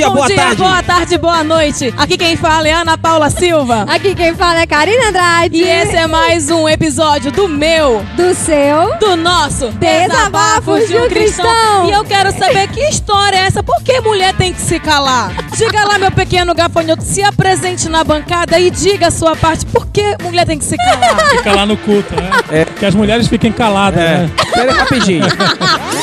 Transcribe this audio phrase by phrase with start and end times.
[0.00, 0.56] dia, Bom boa dia, tarde.
[0.56, 1.94] boa tarde, boa noite.
[1.96, 3.84] Aqui quem fala é Ana Paula Silva.
[3.86, 5.58] Aqui quem fala é Karina Andrade.
[5.58, 8.96] E esse é mais um episódio do meu, do seu.
[8.98, 11.86] do nosso Desabafos de um Cristão.
[11.86, 13.62] E eu quero saber que história é essa?
[13.62, 15.32] Por que mulher tem que se calar?
[15.56, 19.66] Diga lá, meu pequeno gafanhoto, se apresente na bancada e diga a sua parte.
[19.66, 21.28] Por que mulher tem que se calar?
[21.28, 22.30] Fica lá no culto, né?
[22.50, 22.64] É.
[22.64, 24.30] Que as mulheres fiquem caladas, É, né?
[24.54, 25.24] pera aí rapidinho.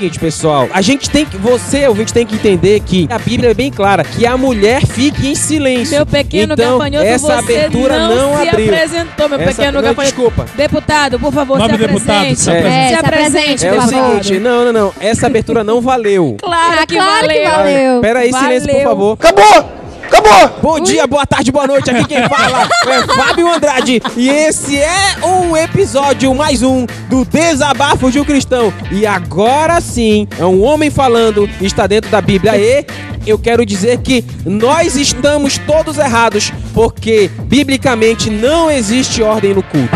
[0.00, 3.18] É o seguinte, pessoal, a gente tem que, você, ouvinte, tem que entender que a
[3.18, 5.94] Bíblia é bem clara, que a mulher fique em silêncio.
[5.94, 8.72] Meu pequeno então, gafanhoto, essa você abertura não, não, se abriu.
[8.74, 10.02] apresentou, meu Essa- pequeno não, gafanhoto.
[10.16, 10.46] desculpa.
[10.56, 12.40] Deputado, por favor, Nome se deputado, apresente.
[12.40, 12.54] se É.
[12.54, 12.80] apresente.
[12.80, 14.08] É, se se apresente, É o por favor.
[14.22, 16.36] seguinte, não, não, não, essa abertura não valeu.
[16.40, 17.42] Claro que claro valeu.
[17.42, 18.00] que valeu.
[18.00, 19.18] Pera aí, silêncio, por favor.
[19.20, 19.79] Acabou!
[20.10, 20.58] Acabou!
[20.60, 21.88] Bom dia, boa tarde, boa noite.
[21.88, 24.02] Aqui quem fala é Fábio Andrade.
[24.16, 28.74] E esse é um episódio, mais um, do Desabafo de um Cristão.
[28.90, 32.56] E agora sim, é um homem falando, está dentro da Bíblia.
[32.58, 32.84] E
[33.26, 39.88] eu quero dizer que nós estamos todos errados, porque biblicamente não existe ordem no culto.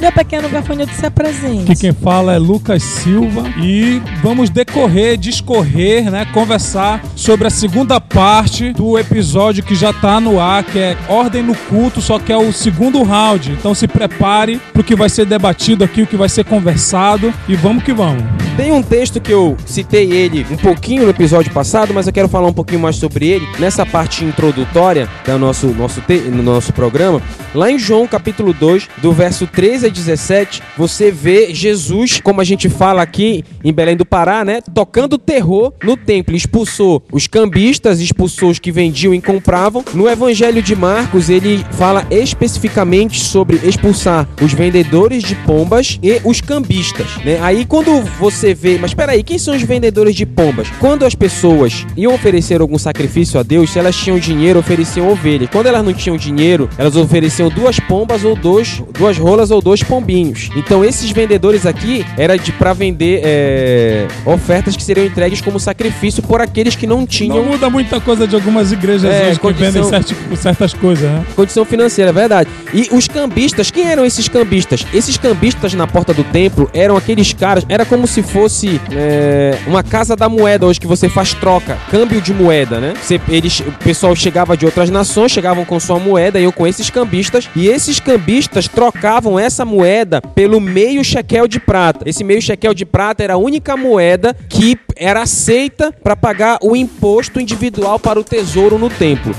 [0.00, 1.70] Meu pequeno gafanhoto, se apresente.
[1.70, 8.00] Aqui quem fala é Lucas Silva e vamos decorrer, discorrer, né, conversar sobre a segunda
[8.00, 12.32] parte do episódio que já tá no ar, que é Ordem no Culto, só que
[12.32, 13.52] é o segundo round.
[13.52, 17.54] Então se prepare pro que vai ser debatido aqui, o que vai ser conversado e
[17.54, 18.22] vamos que vamos.
[18.56, 22.28] Tem um texto que eu citei ele um pouquinho no episódio passado, mas eu quero
[22.28, 27.20] falar um pouquinho mais sobre ele nessa parte introdutória do nosso, nosso, no nosso programa.
[27.52, 32.44] Lá em João capítulo 2, do verso 13 a 17, você vê Jesus, como a
[32.44, 34.60] gente fala aqui em Belém do Pará, né?
[34.72, 36.36] Tocando terror no templo.
[36.36, 39.84] Expulsou os cambistas, expulsou os que vendiam e compravam.
[39.94, 46.40] No Evangelho de Marcos, ele fala especificamente sobre expulsar os vendedores de pombas e os
[46.40, 47.40] cambistas, né?
[47.42, 50.68] Aí quando você vê, mas espera aí, quem são os vendedores de pombas?
[50.78, 55.48] Quando as pessoas iam oferecer algum sacrifício a Deus, se elas tinham dinheiro, ofereciam ovelhas.
[55.50, 59.82] Quando elas não tinham dinheiro, elas ofereciam duas pombas ou dois, duas rolas ou dois
[59.82, 60.50] pombinhos.
[60.54, 66.22] Então esses vendedores aqui era de para vender é, ofertas que seriam entregues como sacrifício
[66.22, 69.38] por aqueles que não Não tinham muda muita coisa de algumas igrejas É, hoje que
[69.40, 71.24] condição- vendem certi- certas coisas, né?
[71.34, 72.50] condição financeira, é verdade.
[72.74, 74.84] E os cambistas, quem eram esses cambistas?
[74.92, 79.82] Esses cambistas na porta do templo eram aqueles caras, era como se fosse é, uma
[79.82, 82.94] casa da moeda hoje que você faz troca, câmbio de moeda, né?
[82.98, 86.88] Você, eles, o pessoal chegava de outras nações, chegavam com sua moeda, iam com esses
[86.88, 92.08] cambistas, e esses cambistas trocavam essa moeda pelo meio shekel de prata.
[92.08, 96.74] Esse meio shekel de prata era a única moeda que era aceita para pagar o
[96.74, 99.34] imposto individual para o tesouro no templo.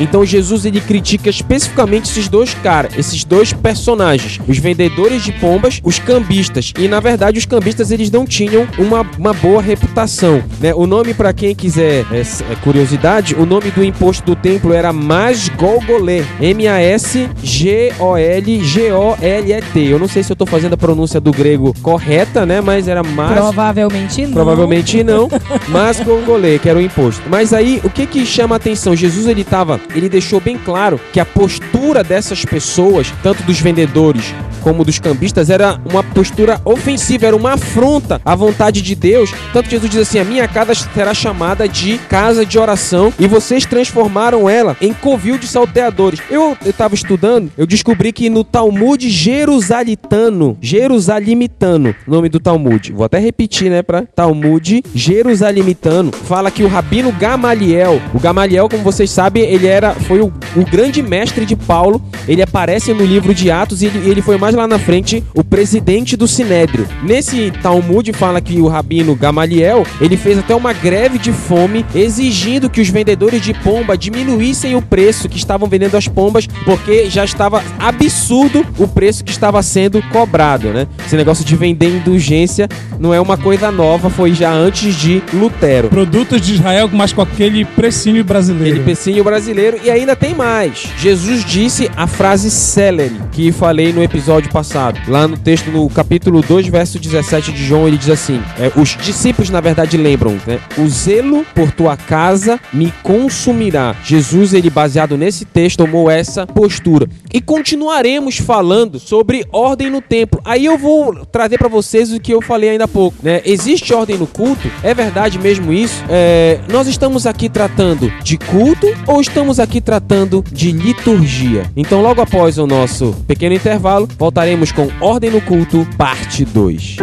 [0.00, 5.80] Então Jesus ele critica especificamente esses dois caras, esses dois personagens, os vendedores de pombas,
[5.82, 6.72] os cambistas.
[6.78, 10.74] E na verdade os cambistas eles não tinham uma, uma boa reputação, né?
[10.74, 14.92] O nome para quem quiser é, é, curiosidade, o nome do imposto do templo era
[14.92, 19.80] Masgolgolé, M A S G O L G O L E T.
[19.80, 22.60] Eu não sei se eu tô fazendo a pronúncia do grego correta, né?
[22.60, 24.32] Mas era Mas Provavelmente não.
[24.32, 25.28] Provavelmente não,
[25.68, 27.22] mas congolê, que era o imposto.
[27.28, 28.94] Mas aí, o que que chama a atenção?
[28.94, 34.34] Jesus, ele tava, ele deixou bem claro que a postura dessas pessoas, tanto dos vendedores
[34.62, 39.32] como dos cambistas, era uma postura ofensiva, era uma afronta à vontade de Deus.
[39.52, 43.26] Tanto que Jesus diz assim, a minha casa será chamada de casa de oração e
[43.26, 46.20] vocês transformaram ela em covil de salteadores.
[46.30, 52.92] Eu, eu tava estudando, eu descobri que no Talmud Jerusalitano, Jerusalimitano, nome do Talmud.
[52.92, 58.82] Vou até repetir, né, para Talmud Jerusalimitano, fala que o rabino Gamaliel, o Gamaliel, como
[58.82, 62.02] vocês sabem, ele era foi o, o grande mestre de Paulo.
[62.28, 65.42] Ele aparece no livro de Atos e ele, ele foi mais lá na frente o
[65.44, 66.88] presidente do Sinédrio.
[67.02, 72.70] Nesse Talmud fala que o rabino Gamaliel, ele fez até uma greve de fome exigindo
[72.70, 77.24] que os vendedores de pomba diminuíssem o preço que estavam vendendo as pombas, porque já
[77.24, 80.86] estava absurdo o preço que estava sendo cobrado, né?
[81.04, 85.88] Esse negócio de vender indulgência não é uma coisa nova, foi já antes de Lutero.
[85.88, 88.76] Produtos de Israel, mas com aquele precinho brasileiro.
[88.76, 90.88] Ele pecinho brasileiro e ainda tem mais.
[90.98, 95.00] Jesus disse a frase celery que falei no episódio passado.
[95.08, 98.96] Lá no texto, no capítulo 2, verso 17 de João, ele diz assim: é, os
[98.96, 100.58] discípulos, na verdade, lembram, né?
[100.78, 103.94] O zelo por tua casa me consumirá.
[104.04, 107.08] Jesus, ele baseado nesse texto, tomou essa postura.
[107.32, 110.40] E continuaremos falando sobre ordem no templo.
[110.44, 113.40] Aí eu vou trazer para vocês o que eu falei ainda há pouco, né?
[113.44, 114.70] Existe ordem no culto?
[114.82, 116.02] É verdade mesmo isso?
[116.08, 121.64] É, nós estamos aqui tratando de culto ou estamos aqui tratando de liturgia?
[121.76, 126.96] Então, logo após o nosso pequeno intervalo, voltaremos com Ordem no Culto, parte 2.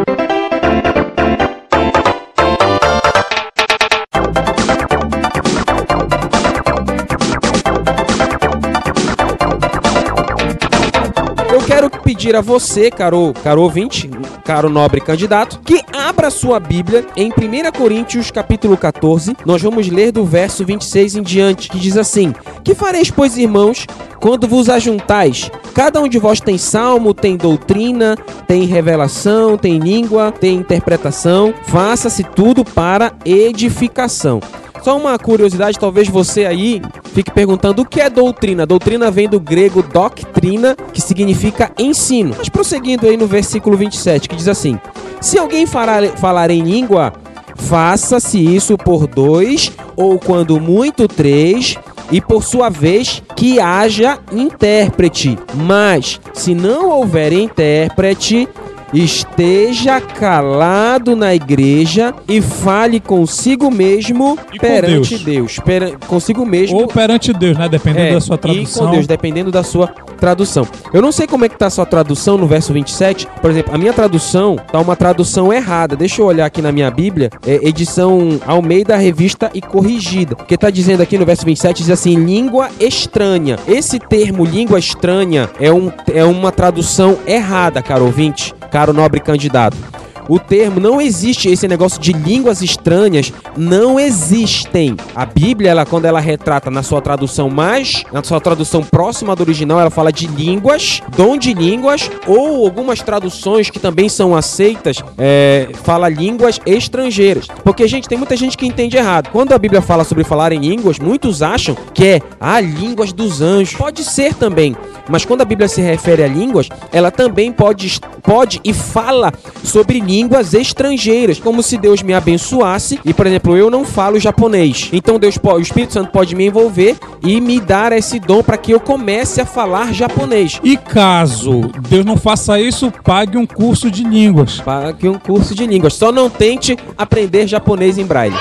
[11.54, 14.10] Eu quero pedir a você, caro, caro ouvinte,
[14.50, 19.38] caro nobre candidato, que abra sua Bíblia em 1 Coríntios capítulo 14.
[19.46, 23.86] Nós vamos ler do verso 26 em diante, que diz assim: Que fareis, pois, irmãos,
[24.20, 25.52] quando vos ajuntais?
[25.76, 28.18] Cada um de vós tem salmo, tem doutrina,
[28.48, 31.54] tem revelação, tem língua, tem interpretação.
[31.68, 34.40] Faça-se tudo para edificação.
[34.82, 36.82] Só uma curiosidade, talvez você aí
[37.14, 38.66] fique perguntando o que é doutrina.
[38.66, 42.36] Doutrina vem do grego doctrina, que significa ensino.
[42.38, 44.80] Mas prosseguindo aí no versículo 27, que diz assim:
[45.20, 47.14] Se alguém falar, falar em língua,
[47.56, 51.78] faça-se isso por dois, ou quando muito três,
[52.12, 55.38] e por sua vez que haja intérprete.
[55.54, 58.48] Mas se não houver intérprete,
[58.94, 65.24] esteja calado na igreja e fale consigo mesmo E perante Deus.
[65.24, 65.60] Deus.
[65.66, 67.70] Pera- consigo mesmo Ou perante Deus, né?
[67.70, 68.86] Dependendo é, da sua E tradução.
[68.86, 69.88] com Deus, dependendo da sua
[70.20, 70.68] tradução.
[70.94, 73.28] Eu não sei como é que tá a sua tradução no verso 27.
[73.42, 75.96] Por exemplo, a minha tradução tá uma tradução errada.
[75.96, 77.30] Deixa eu olhar aqui na minha Bíblia.
[77.46, 80.36] É edição Almeida Revista e Corrigida.
[80.36, 83.58] Porque tá dizendo aqui no verso 27, diz assim, língua estranha.
[83.68, 89.99] Esse termo língua estranha é, um, é uma tradução errada, caro ouvinte, caro nobre candidato.
[90.30, 94.96] O termo não existe, esse negócio de línguas estranhas não existem.
[95.16, 99.42] A Bíblia, ela, quando ela retrata na sua tradução mais, na sua tradução próxima do
[99.42, 105.04] original, ela fala de línguas, dom de línguas, ou algumas traduções que também são aceitas,
[105.18, 107.48] é, fala línguas estrangeiras.
[107.64, 109.32] Porque, gente, tem muita gente que entende errado.
[109.32, 113.42] Quando a Bíblia fala sobre falar em línguas, muitos acham que é a línguas dos
[113.42, 113.74] anjos.
[113.76, 114.76] Pode ser também,
[115.10, 119.34] mas quando a Bíblia se refere a línguas, ela também pode, pode e fala
[119.64, 120.19] sobre línguas
[120.54, 124.90] estrangeiras, como se Deus me abençoasse e, por exemplo, eu não falo japonês.
[124.92, 128.58] Então Deus, po- o Espírito Santo pode me envolver e me dar esse dom para
[128.58, 130.60] que eu comece a falar japonês.
[130.64, 134.60] E caso Deus não faça isso, pague um curso de línguas.
[134.62, 135.94] Pague um curso de línguas.
[135.94, 138.36] Só não tente aprender japonês em braille.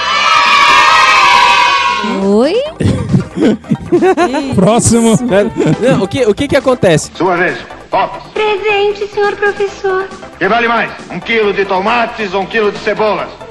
[2.25, 2.54] Oi?
[4.54, 5.19] Próximo.
[5.80, 7.10] Não, o que, o que que acontece?
[7.14, 7.58] Sua vez.
[7.90, 8.20] Top.
[8.35, 10.08] Presente, senhor professor.
[10.38, 10.90] Que vale mais?
[11.11, 13.47] Um quilo de tomates ou um quilo de cebolas?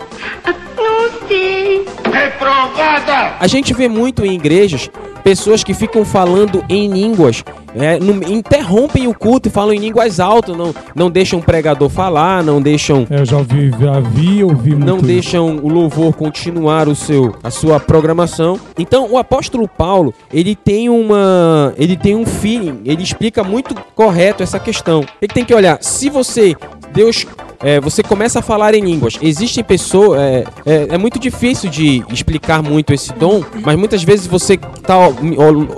[0.75, 1.85] Não sei.
[2.11, 3.35] Reprovada!
[3.39, 4.89] A gente vê muito em igrejas
[5.23, 7.43] pessoas que ficam falando em línguas,
[7.75, 11.89] é, no- interrompem o culto e falam em línguas altas, não, não deixam o pregador
[11.89, 14.85] falar, não deixam Eu já ouvi, já vi, ouvi muito.
[14.85, 15.05] não isso.
[15.05, 18.57] deixam o louvor continuar o seu a sua programação.
[18.79, 24.41] Então, o apóstolo Paulo, ele tem uma ele tem um feeling, ele explica muito correto
[24.43, 25.03] essa questão.
[25.21, 26.55] Ele tem que olhar, se você
[26.93, 27.25] Deus
[27.61, 29.17] é, você começa a falar em línguas.
[29.21, 30.19] Existem pessoas.
[30.19, 34.95] É, é, é muito difícil de explicar muito esse dom, mas muitas vezes você tá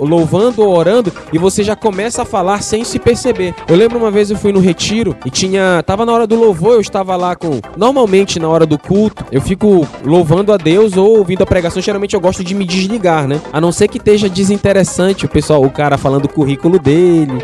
[0.00, 3.54] louvando ou orando e você já começa a falar sem se perceber.
[3.68, 5.82] Eu lembro uma vez eu fui no retiro e tinha.
[5.84, 7.60] Tava na hora do louvor, eu estava lá com.
[7.76, 11.80] Normalmente na hora do culto, eu fico louvando a Deus ou ouvindo a pregação.
[11.82, 13.40] Geralmente eu gosto de me desligar, né?
[13.52, 17.42] A não ser que esteja desinteressante o pessoal, o cara falando o currículo dele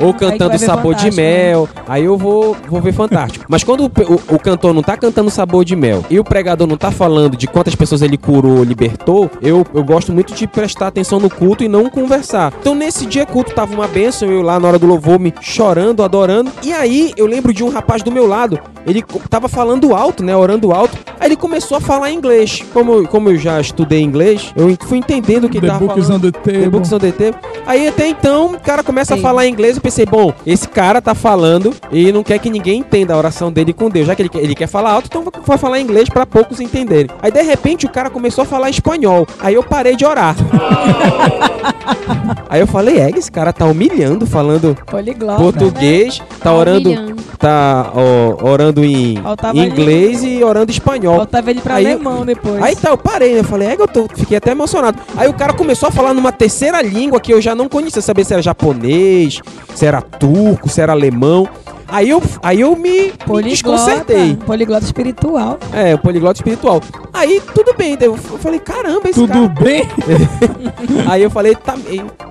[0.00, 1.50] ou cantando sabor de né?
[1.50, 1.68] mel.
[1.86, 3.44] Aí eu vou, vou ver fantástico.
[3.48, 6.24] Mas quando o, pe- o- o cantor não tá cantando sabor de mel e o
[6.24, 10.46] pregador não tá falando de quantas pessoas ele curou, libertou, eu, eu gosto muito de
[10.46, 12.52] prestar atenção no culto e não conversar.
[12.60, 16.02] Então nesse dia culto tava uma bênção, eu lá na hora do louvor me chorando,
[16.02, 16.50] adorando.
[16.62, 20.36] E aí eu lembro de um rapaz do meu lado, ele tava falando alto, né,
[20.36, 20.96] orando alto.
[21.18, 22.62] Aí ele começou a falar inglês.
[22.72, 26.06] Como, eu- como eu já estudei inglês, eu fui entendendo o que ele tava Books
[26.06, 26.26] falando.
[26.26, 26.60] on the Table.
[26.62, 27.38] The Books on the Table.
[27.66, 29.22] Aí até então o cara começa a Sim.
[29.22, 29.76] falar inglês.
[29.76, 33.50] Eu pensei, bom, esse cara tá falando e não quer que ninguém entenda a oração
[33.50, 34.06] dele com Deus.
[34.06, 37.08] Já que ele, quer- ele quer falar alto, então vai falar inglês pra poucos entenderem.
[37.22, 39.26] Aí de repente o cara começou a falar espanhol.
[39.40, 40.34] Aí eu parei de orar.
[42.48, 45.42] Aí eu falei, é, esse cara tá humilhando, falando Poliglota.
[45.42, 47.22] português, tá orando, Humilhando.
[47.38, 49.18] tá ó, orando em
[49.54, 51.16] inglês e orando espanhol.
[51.16, 52.62] Faltava ele pra Aí- alemão depois.
[52.62, 53.40] Aí tá, eu parei, né?
[53.40, 54.98] Eu falei, é, eu tô, fiquei até emocionado.
[55.16, 58.24] Aí o cara começou a falar numa terceira língua que eu já não conhecia, saber
[58.24, 59.40] se era japonês,
[59.74, 61.48] se era turco, se era alemão.
[61.88, 63.48] Aí eu, aí eu me, me Poliglota.
[63.48, 64.36] desconcertei.
[64.44, 65.58] Poliglota espiritual.
[65.72, 66.80] É, o poliglota espiritual.
[67.12, 69.48] Aí tudo bem, eu falei, caramba, esse Tudo cara.
[69.62, 69.88] bem?
[71.08, 71.74] Aí eu falei, tá,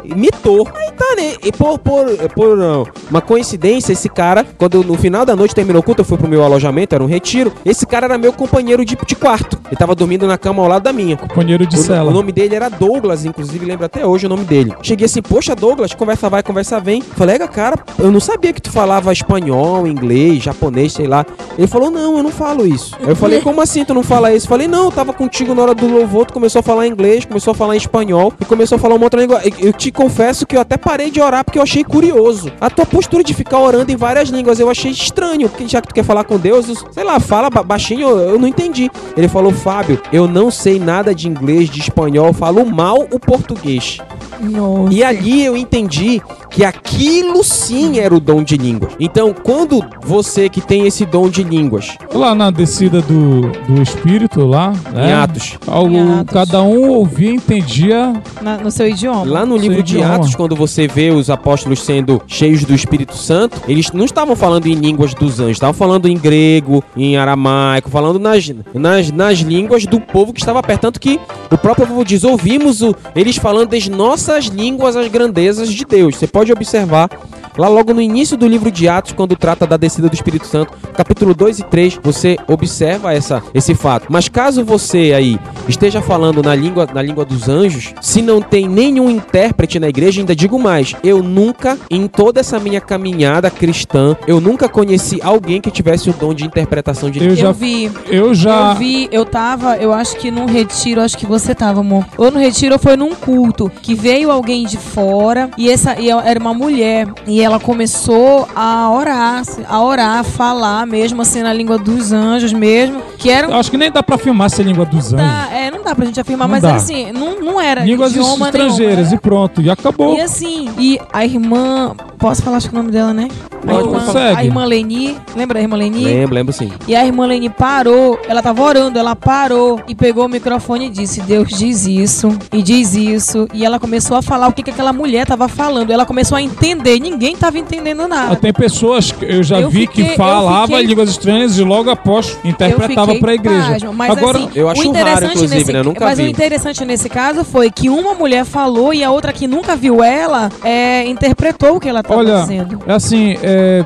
[0.04, 0.68] imitou.
[0.76, 1.34] Aí tá, né?
[1.44, 5.80] E por, por, por uh, uma coincidência, esse cara, quando no final da noite terminou
[5.82, 7.52] o culto, eu fui pro meu alojamento, era um retiro.
[7.66, 9.60] Esse cara era meu companheiro de, de quarto.
[9.68, 11.18] Ele tava dormindo na cama ao lado da minha.
[11.18, 12.12] Companheiro de O, cela.
[12.12, 14.74] o nome dele era Douglas, inclusive lembro até hoje o nome dele.
[14.82, 17.02] Cheguei assim, poxa Douglas, conversa vai, conversa vem.
[17.02, 19.45] Falei, "Ega, cara, eu não sabia que tu falava espanhol,
[19.88, 21.26] inglês, japonês, sei lá.
[21.58, 22.96] Ele falou, não, eu não falo isso.
[23.00, 24.48] Aí eu falei, como assim tu não fala isso?
[24.48, 27.52] Falei, não, eu tava contigo na hora do louvor, tu começou a falar inglês, começou
[27.52, 29.42] a falar espanhol e começou a falar uma outra língua.
[29.44, 32.52] Eu, eu te, confesso que eu até parei de orar porque eu achei curioso.
[32.60, 35.50] A tua postura de ficar orando em várias línguas eu achei estranho.
[35.50, 38.90] Porque já que tu quer falar com Deus, sei lá, fala baixinho, eu não entendi.
[39.16, 44.00] Ele falou, Fábio, eu não sei nada de inglês, de espanhol, falo mal o português.
[44.40, 44.94] Nossa.
[44.94, 48.94] E ali eu entendi que aquilo sim era o dom de línguas.
[49.00, 51.98] Então, quando você que tem esse dom de línguas.
[52.14, 54.74] Lá na descida do, do Espírito, lá.
[54.92, 55.14] Em né?
[55.14, 55.58] Atos.
[55.68, 56.34] Ao- Em Atos.
[56.34, 58.14] Cada um ouvia e entendia.
[58.42, 59.26] Na- no seu idioma.
[59.26, 60.16] Lá no Seu livro de idioma.
[60.16, 64.68] Atos, quando você vê os apóstolos sendo cheios do Espírito Santo, eles não estavam falando
[64.68, 69.86] em línguas dos anjos, estavam falando em grego, em aramaico, falando nas, nas, nas línguas
[69.86, 70.82] do povo que estava perto.
[70.82, 71.20] Tanto que
[71.52, 76.16] o próprio povo diz: ouvimos o, eles falando das nossas línguas as grandezas de Deus.
[76.16, 77.10] Você pode observar
[77.58, 80.74] lá logo no início do livro de Atos, quando trata da descida do Espírito Santo,
[80.96, 84.08] capítulo 2 e 3, você observa essa, esse fato.
[84.10, 88.68] Mas caso você aí esteja falando na língua, na língua dos anjos, se não tem
[88.68, 94.16] nenhum intérprete na igreja, ainda digo mais, eu nunca, em toda essa minha caminhada cristã,
[94.28, 97.52] eu nunca conheci alguém que tivesse o dom de interpretação de Eu Eu já.
[97.52, 97.92] vi.
[98.10, 98.72] Eu já.
[98.72, 102.06] Eu vi, eu tava, eu acho que num retiro, acho que você tava, amor.
[102.18, 106.10] Ou no retiro ou foi num culto, que veio alguém de fora e essa e
[106.10, 111.54] era uma mulher e ela começou a orar, a orar, a falar mesmo assim na
[111.54, 114.66] língua dos anjos mesmo, que era Eu acho que nem dá pra afirmar se é
[114.66, 115.28] língua dos anjos.
[115.28, 118.12] Tá, é, não dá pra gente afirmar, Não mas era assim, não, não era Línguas
[118.12, 119.62] idioma estrangeiras nenhum, e pronto.
[119.62, 120.16] E acabou.
[120.16, 123.28] E assim, e a irmã, posso falar acho que o nome dela, né?
[123.64, 124.38] A Pode, irmã, falar.
[124.38, 126.04] a irmã Leni, lembra da irmã Leni?
[126.04, 126.72] Lembro, lembro sim.
[126.88, 130.90] E a irmã Leni parou, ela tava orando, ela parou e pegou o microfone e
[130.90, 133.48] disse: Deus diz isso e diz isso.
[133.54, 135.92] E ela começou a falar o que, que aquela mulher tava falando.
[135.92, 138.36] Ela começou a entender, ninguém tava entendendo nada.
[138.36, 141.90] Tem pessoas que eu já Eu vi fiquei- que falava fiquei- línguas estranhas e logo
[141.90, 143.72] após interpretava fiquei pra igreja.
[143.74, 145.80] pasma, mas Agora, assim, Eu acho o raro, interessante inclusive, nesse, né?
[145.80, 146.24] Eu nunca Mas vi.
[146.26, 150.04] o interessante nesse caso foi que uma mulher falou e a outra que nunca viu
[150.04, 152.80] ela é, interpretou o que ela estava olha, dizendo.
[152.88, 153.84] é assim, é,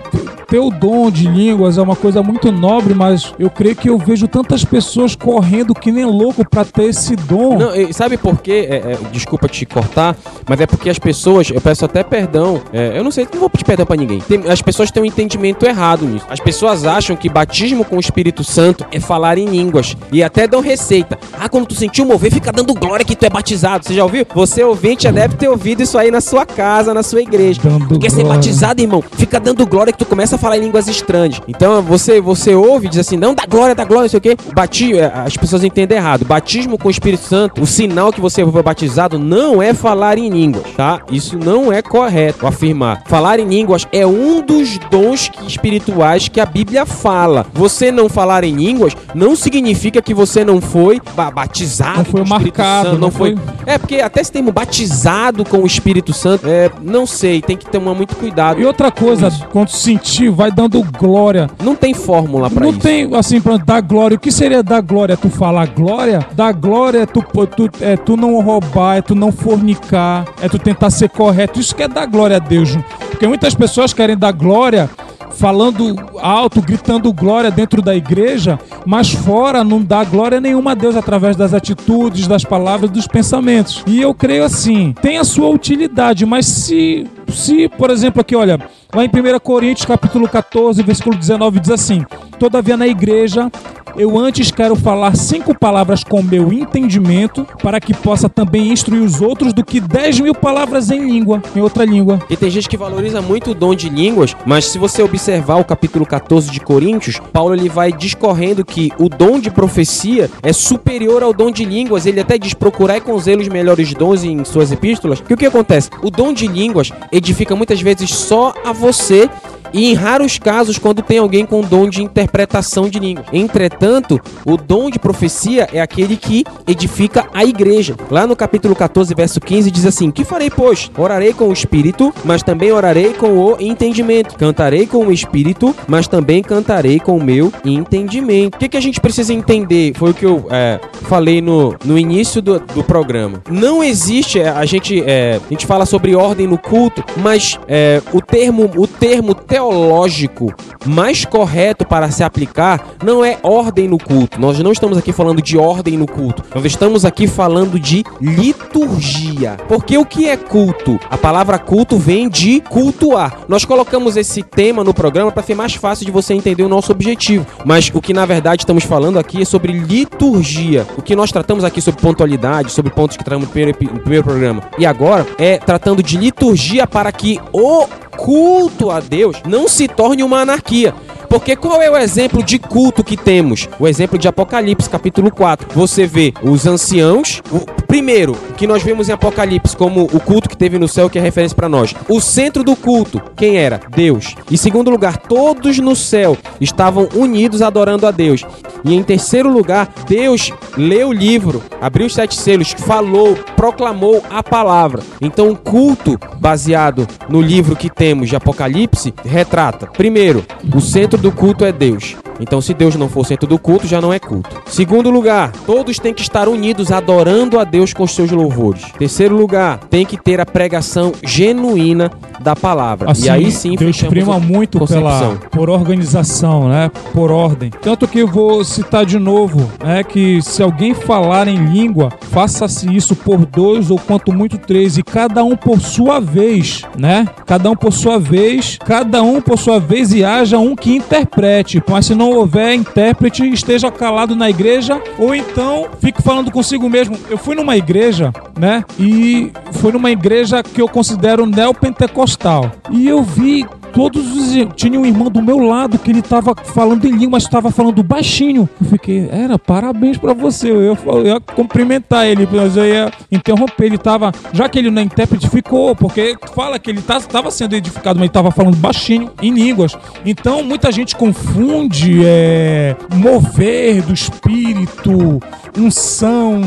[0.50, 3.98] ter o dom de línguas é uma coisa muito nobre, mas eu creio que eu
[3.98, 7.58] vejo tantas pessoas correndo que nem louco pra ter esse dom.
[7.58, 8.68] Não, e sabe por quê?
[8.70, 10.16] É, é, desculpa te cortar,
[10.48, 13.50] mas é porque as pessoas, eu peço até perdão, é, eu não sei, não vou
[13.50, 14.20] pedir perdão pra ninguém.
[14.20, 16.26] Tem- as pessoas têm um entendimento errado nisso.
[16.30, 20.48] As pessoas acham que batismo com o Espírito Santo é falar em línguas e até
[20.48, 21.18] dão receita.
[21.40, 23.86] Ah, quando tu sentiu mover, fica dando glória que tu é batizado.
[23.86, 24.26] Você já ouviu?
[24.34, 27.62] Você ouvinte já deve ter ouvido isso aí na sua casa, na sua igreja.
[27.64, 29.04] Dando quer ser batizado, irmão?
[29.12, 31.42] Fica dando glória que tu começa a falar em línguas estranhas.
[31.48, 34.22] Então você você ouve e diz assim, não, dá glória, dá glória, não sei o
[34.22, 34.38] quê.
[34.54, 36.26] Bati, é, as pessoas entendem errado.
[36.26, 40.30] Batismo com o Espírito Santo, o sinal que você foi batizado não é falar em
[40.30, 41.02] línguas, tá?
[41.12, 43.04] Isso não é correto afirmar.
[43.08, 47.46] Falar em línguas é um dos dons espirituais que a Bíblia fala.
[47.54, 52.12] Você não falar em línguas não significa que você não foi ba- batizado Não foi
[52.14, 53.36] com o Espírito marcado, Santo, não não foi.
[53.36, 57.58] foi- É porque até esse termo batizado com o Espírito Santo, é, não sei, tem
[57.58, 58.60] que tomar muito cuidado.
[58.62, 61.50] E outra coisa, quando sentir, vai dando glória.
[61.64, 62.80] Não tem fórmula não isso.
[62.80, 64.16] tem, assim, pra dar glória.
[64.16, 65.14] O que seria dar glória?
[65.14, 66.26] É tu falar glória?
[66.34, 67.24] Dar glória é tu,
[67.56, 71.60] tu, é tu não roubar, é tu não fornicar, é tu tentar ser correto.
[71.60, 72.78] Isso que é dar glória a Deus.
[73.10, 74.90] Porque muitas pessoas querem dar glória
[75.32, 80.96] falando alto, gritando glória dentro da igreja, mas fora não dá glória nenhuma a Deus
[80.98, 83.84] através das atitudes, das palavras, dos pensamentos.
[83.88, 88.60] E eu creio assim, tem a sua utilidade, mas se, se por exemplo, aqui, olha,
[88.94, 92.06] lá em 1 Coríntios, capítulo 14, versículo 19, diz assim:
[92.40, 93.52] Todavia na igreja
[93.98, 99.22] eu antes quero falar cinco palavras com meu entendimento, para que possa também instruir os
[99.22, 102.20] outros, do que dez mil palavras em língua, em outra língua.
[102.30, 105.66] E tem gente que valoriza muito o dom de línguas, mas se você observar o
[105.66, 111.24] capítulo 14 de Coríntios, Paulo ele vai discorrendo que o dom de profecia é superior
[111.24, 112.06] ao dom de línguas.
[112.06, 115.20] Ele até diz procurar com zelo os melhores dons em suas epístolas.
[115.20, 115.90] Que o que acontece?
[116.02, 119.30] O dom de línguas edifica muitas vezes só a você
[119.74, 123.28] e em raros casos quando tem alguém com dom de interpretação de línguas.
[123.32, 127.96] Entretanto, o dom de profecia é aquele que edifica a igreja.
[128.10, 130.92] Lá no capítulo 14, verso 15 diz assim: "Que farei, pois?
[130.98, 134.36] Orarei com o espírito, mas também orarei com o entendimento.
[134.36, 138.82] Cantarei com o espírito, mas também cantarei com o meu entendimento." O que, que a
[138.82, 139.94] gente precisa entender?
[139.96, 143.42] Foi o que eu é, falei no, no início do, do programa.
[143.50, 148.02] Não existe é, a gente é, a gente fala sobre ordem no culto, mas é,
[148.14, 150.54] o termo o termo teológico
[150.86, 154.40] mais correto para se aplicar não é ordem no culto.
[154.40, 156.44] Nós não estamos aqui falando de ordem no culto.
[156.54, 159.58] Nós estamos aqui falando de liturgia.
[159.68, 161.00] Porque o que é culto?
[161.10, 163.40] A palavra culto vem de cultuar.
[163.48, 166.92] Nós colocamos esse tema no programa para ser mais fácil de você entender o nosso
[166.92, 167.46] objetivo.
[167.66, 170.86] Mas o que na verdade estamos falando aqui é sobre liturgia.
[170.96, 174.24] O que nós tratamos aqui sobre pontualidade, sobre pontos que tratamos no primeiro, no primeiro
[174.24, 174.62] programa.
[174.78, 177.88] E agora é tratando de liturgia para que o
[178.20, 180.94] culto a Deus não se torne uma anarquia.
[181.30, 183.70] Porque qual é o exemplo de culto que temos?
[183.80, 185.68] O exemplo de Apocalipse, capítulo 4.
[185.76, 187.44] Você vê os anciãos.
[187.52, 191.20] O, primeiro, que nós vemos em Apocalipse como o culto que teve no céu, que
[191.20, 191.94] é referência para nós.
[192.08, 193.80] O centro do culto, quem era?
[193.96, 194.36] Deus.
[194.52, 198.44] Em segundo lugar, todos no céu estavam unidos adorando a Deus.
[198.84, 204.42] E em terceiro lugar, Deus leu o livro, abriu os sete selos, falou, proclamou a
[204.42, 205.04] palavra.
[205.22, 210.44] Então, o culto baseado no livro que temos de Apocalipse retrata, primeiro,
[210.74, 212.16] o centro do culto é Deus.
[212.40, 214.62] Então, se Deus não for centro do culto, já não é culto.
[214.66, 218.84] Segundo lugar, todos têm que estar unidos adorando a Deus com os seus louvores.
[218.98, 223.12] Terceiro lugar, tem que ter a pregação genuína da palavra.
[223.12, 226.90] Assim, e aí sim Deus prima muito pela, por organização, né?
[227.14, 227.70] Por ordem.
[227.82, 230.04] Tanto que eu vou citar de novo, né?
[230.04, 235.04] Que se alguém falar em língua, faça-se isso por dois ou quanto muito três, e
[235.04, 237.28] cada um por sua vez, né?
[237.46, 241.84] Cada um por sua vez, cada um por sua vez, e haja um que interprete.
[241.90, 247.18] Mas se não houver intérprete, esteja calado na igreja, ou então fique falando consigo mesmo.
[247.30, 248.84] Eu fui numa igreja, né?
[249.00, 252.72] E foi numa igreja que eu considero neopentecostal.
[252.92, 254.50] E eu vi todos os.
[254.76, 258.02] Tinha um irmão do meu lado que ele tava falando em língua, mas estava falando
[258.04, 258.68] baixinho.
[258.82, 260.72] Eu fiquei, era parabéns pra você.
[260.72, 263.86] Eu ia, eu ia cumprimentar ele, mas eu ia interromper.
[263.86, 264.32] Ele tava.
[264.54, 268.26] Já que ele não é intérprete, ficou, porque fala que ele estava sendo edificado, mas
[268.26, 269.96] ele tava falando baixinho, em línguas.
[270.26, 275.40] Então muita gente confunde é, mover do espírito,
[275.78, 276.60] unção,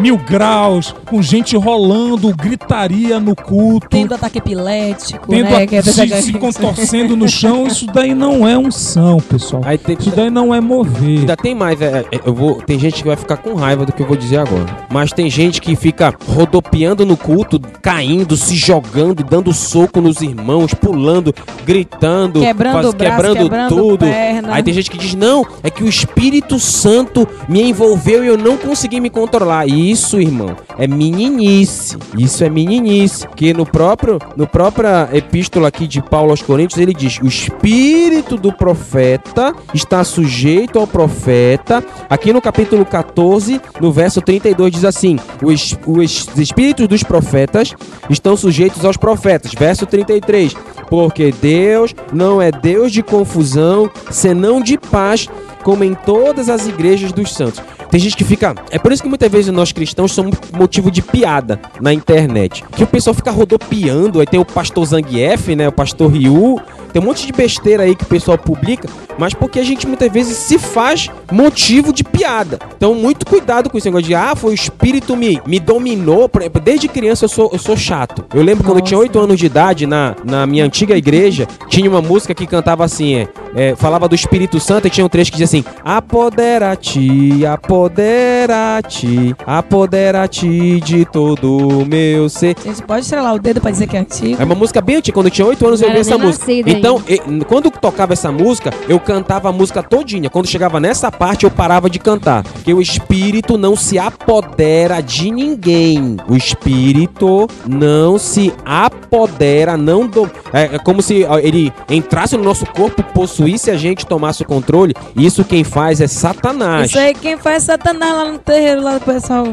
[0.00, 5.62] mil graus, com gente rolando, gritaria no culto Tendo ataque epilético, tendo né?
[5.62, 6.32] a- que é se, se
[6.70, 9.62] contorcendo no chão, isso daí não é unção, pessoal.
[9.64, 11.20] Aí tem, Isso daí não é mover.
[11.20, 13.92] Ainda tem mais, é, é, eu vou, tem gente que vai ficar com raiva do
[13.92, 14.66] que eu vou dizer agora.
[14.90, 20.72] Mas tem gente que fica rodopiando no culto, caindo, se jogando, dando soco nos irmãos,
[20.74, 24.06] pulando, gritando, Quebrando o braço, quebrando, quebrando tudo.
[24.06, 24.54] perna.
[24.54, 28.38] Aí tem gente que diz: "Não, é que o Espírito Santo me envolveu e eu
[28.38, 29.66] não consegui me controlar".
[29.66, 31.96] Isso, irmão, é meninice.
[32.16, 36.92] Isso é meninice, que no próprio no própria epístola aqui de Paulo aos Coríntios, ele
[36.94, 41.84] diz: "O espírito do profeta está sujeito ao profeta".
[42.08, 47.74] Aqui no capítulo 14, no verso 32 diz assim: "Os, os espíritos dos profetas
[48.08, 49.52] estão sujeitos aos profetas".
[49.52, 50.54] Verso 33:
[50.88, 55.28] "Porque Deus não é Deus de confusão, senão de paz,
[55.62, 57.62] como em todas as igrejas dos santos".
[57.90, 58.54] Tem gente que fica.
[58.70, 62.64] É por isso que muitas vezes nós cristãos somos motivo de piada na internet.
[62.76, 64.20] Que o pessoal fica rodopiando.
[64.20, 65.68] Aí tem o pastor Zangief, né?
[65.68, 66.60] O pastor Ryu.
[66.92, 68.88] Tem um monte de besteira aí que o pessoal publica.
[69.18, 72.58] Mas porque a gente muitas vezes se faz motivo de piada.
[72.76, 74.14] Então, muito cuidado com esse negócio de.
[74.14, 76.28] Ah, foi o espírito me, me dominou.
[76.28, 78.24] Por exemplo, Desde criança eu sou, eu sou chato.
[78.34, 81.88] Eu lembro quando eu tinha 8 anos de idade, na, na minha antiga igreja, tinha
[81.88, 85.30] uma música que cantava assim: é, é, falava do Espírito Santo e tinha um trecho
[85.32, 92.56] que dizia assim: Apodera-te, apodera-te, apodera-te de todo o meu ser.
[92.64, 94.40] Gente, pode estrelar o dedo pra dizer que é antigo.
[94.40, 96.46] É uma música bem antiga, quando eu tinha 8 anos eu ouvi essa música.
[96.46, 97.02] nascida Então,
[97.46, 100.30] quando tocava essa música, eu cantava a música todinha.
[100.30, 102.42] Quando chegava nessa parte, eu parava de cantar.
[102.42, 106.16] Porque o espírito não se apodera de ninguém.
[106.26, 110.30] O espírito não se apodera, não do...
[110.52, 114.94] é, é como se ele entrasse no nosso corpo, possuísse a gente, tomasse o controle.
[115.14, 116.90] Isso quem faz é Satanás.
[116.90, 119.44] Isso aí quem faz é Satanás lá no terreiro, lá do pessoal.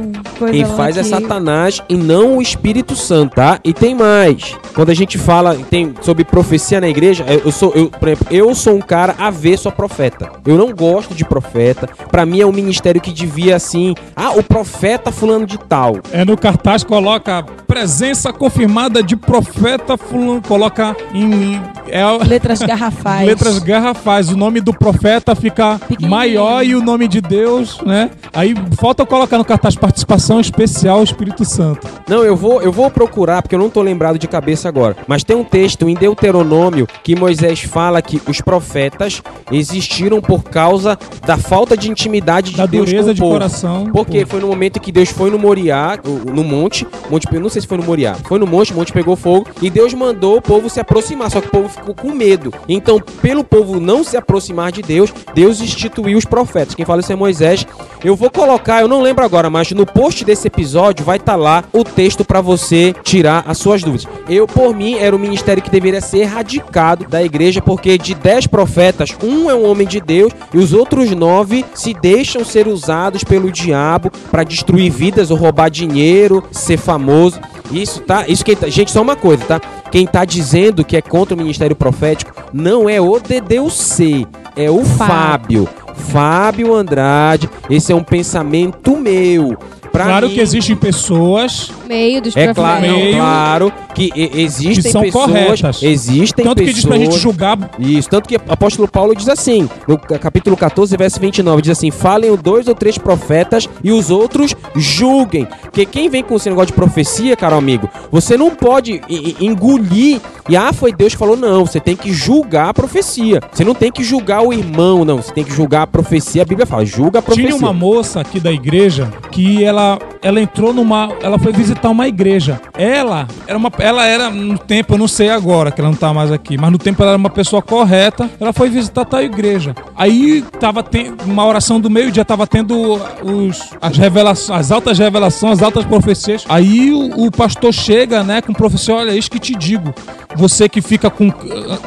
[0.52, 3.60] Quem faz é Satanás e não o Espírito Santo, tá?
[3.64, 4.56] E tem mais.
[4.74, 8.28] Quando a gente fala tem sobre profecia na igreja, eu eu sou, eu, por exemplo,
[8.30, 10.30] eu sou um cara avesso a profeta.
[10.46, 11.88] Eu não gosto de profeta.
[12.12, 16.00] Pra mim é um ministério que devia assim, ah, o profeta fulano de tal.
[16.12, 23.28] É no cartaz coloca presença confirmada de profeta fulano, coloca em é, Letras garrafais.
[23.28, 24.30] letras garrafais.
[24.30, 28.10] O nome do profeta fica maior e o nome de Deus, né?
[28.34, 31.88] Aí falta colocar no cartaz participação especial Espírito Santo.
[32.10, 34.98] Não, eu vou, eu vou procurar porque eu não tô lembrado de cabeça agora.
[35.08, 41.00] Mas tem um texto em Deuteronômio que Moisés fala que os profetas existiram por causa
[41.26, 43.32] da falta de intimidade de Da Deus com dureza o de povo.
[43.32, 43.90] coração.
[43.94, 47.68] Porque foi no momento que Deus foi no Moriá, no monte, monte, não sei se
[47.68, 50.70] foi no Moriá, foi no monte, o monte pegou fogo e Deus mandou o povo
[50.70, 52.54] se aproximar, só que o povo ficou com medo.
[52.68, 56.76] Então, pelo povo não se aproximar de Deus, Deus instituiu os profetas.
[56.76, 57.66] Quem fala isso é Moisés.
[58.04, 61.64] Eu vou colocar, eu não lembro agora, mas no post desse episódio vai estar lá
[61.72, 64.06] o texto para você tirar as suas dúvidas.
[64.28, 68.48] Eu, por mim, era o ministério que deveria ser erradicado da igreja, porque de dez
[68.48, 73.24] profetas, um é um homem de Deus e os outros nove se deixam ser usados
[73.24, 77.40] pelo diabo para destruir vidas ou roubar dinheiro, ser famoso.
[77.72, 79.62] Isso tá, isso que tá, gente, só uma coisa, tá?
[79.92, 84.84] Quem tá dizendo que é contra o ministério profético não é o DDUC, é o
[84.84, 85.68] Fábio.
[85.98, 89.58] Fábio Andrade, esse é um pensamento meu.
[89.98, 94.92] Pra Claro mim, que existem pessoas, Meio dos é claro, meio claro que existem que
[94.92, 95.82] são pessoas, corretas.
[95.82, 96.76] existem tanto que pessoas.
[96.76, 100.56] diz pra gente julgar Isso, tanto que o apóstolo Paulo diz assim, no ca- capítulo
[100.56, 105.48] 14, verso 29, diz assim: Falem o dois ou três profetas e os outros julguem.
[105.64, 109.02] Porque quem vem com esse negócio de profecia, caro amigo, você não pode
[109.40, 113.42] engolir e ah, foi Deus que falou, não, você tem que julgar a profecia.
[113.52, 116.42] Você não tem que julgar o irmão, não, você tem que julgar a profecia.
[116.42, 117.48] A Bíblia fala, julga a profecia.
[117.50, 119.87] Tinha uma moça aqui da igreja que ela,
[120.22, 121.10] ela entrou numa.
[121.22, 122.60] Ela foi visitar uma igreja.
[122.78, 123.72] Ela era uma.
[123.80, 126.72] Ela era, no tempo, eu não sei agora, que ela não tá mais aqui, mas
[126.72, 128.30] no tempo ela era uma pessoa correta.
[128.40, 129.76] Ela foi visitar tal igreja.
[129.96, 135.60] Aí tava tendo uma oração do meio-dia, tava tendo os, as revelações, as altas revelações,
[135.60, 136.46] as altas profecias.
[136.50, 139.94] Aí o, o pastor chega, né, com o professor, olha, isso que te digo.
[140.36, 141.32] Você que fica com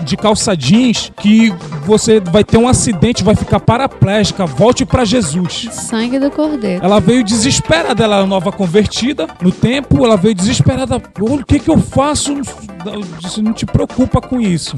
[0.02, 1.52] de calça jeans, que
[1.84, 5.68] você vai ter um acidente, vai ficar paraplégica, volte pra Jesus.
[5.72, 6.84] Sangue do cordeiro.
[6.84, 11.00] Ela veio desesperada, ela é nova convertida no tempo, ela veio desesperada.
[11.20, 12.32] "Olha, O que que eu faço?
[12.32, 14.74] Eu disse, não te preocupa com isso.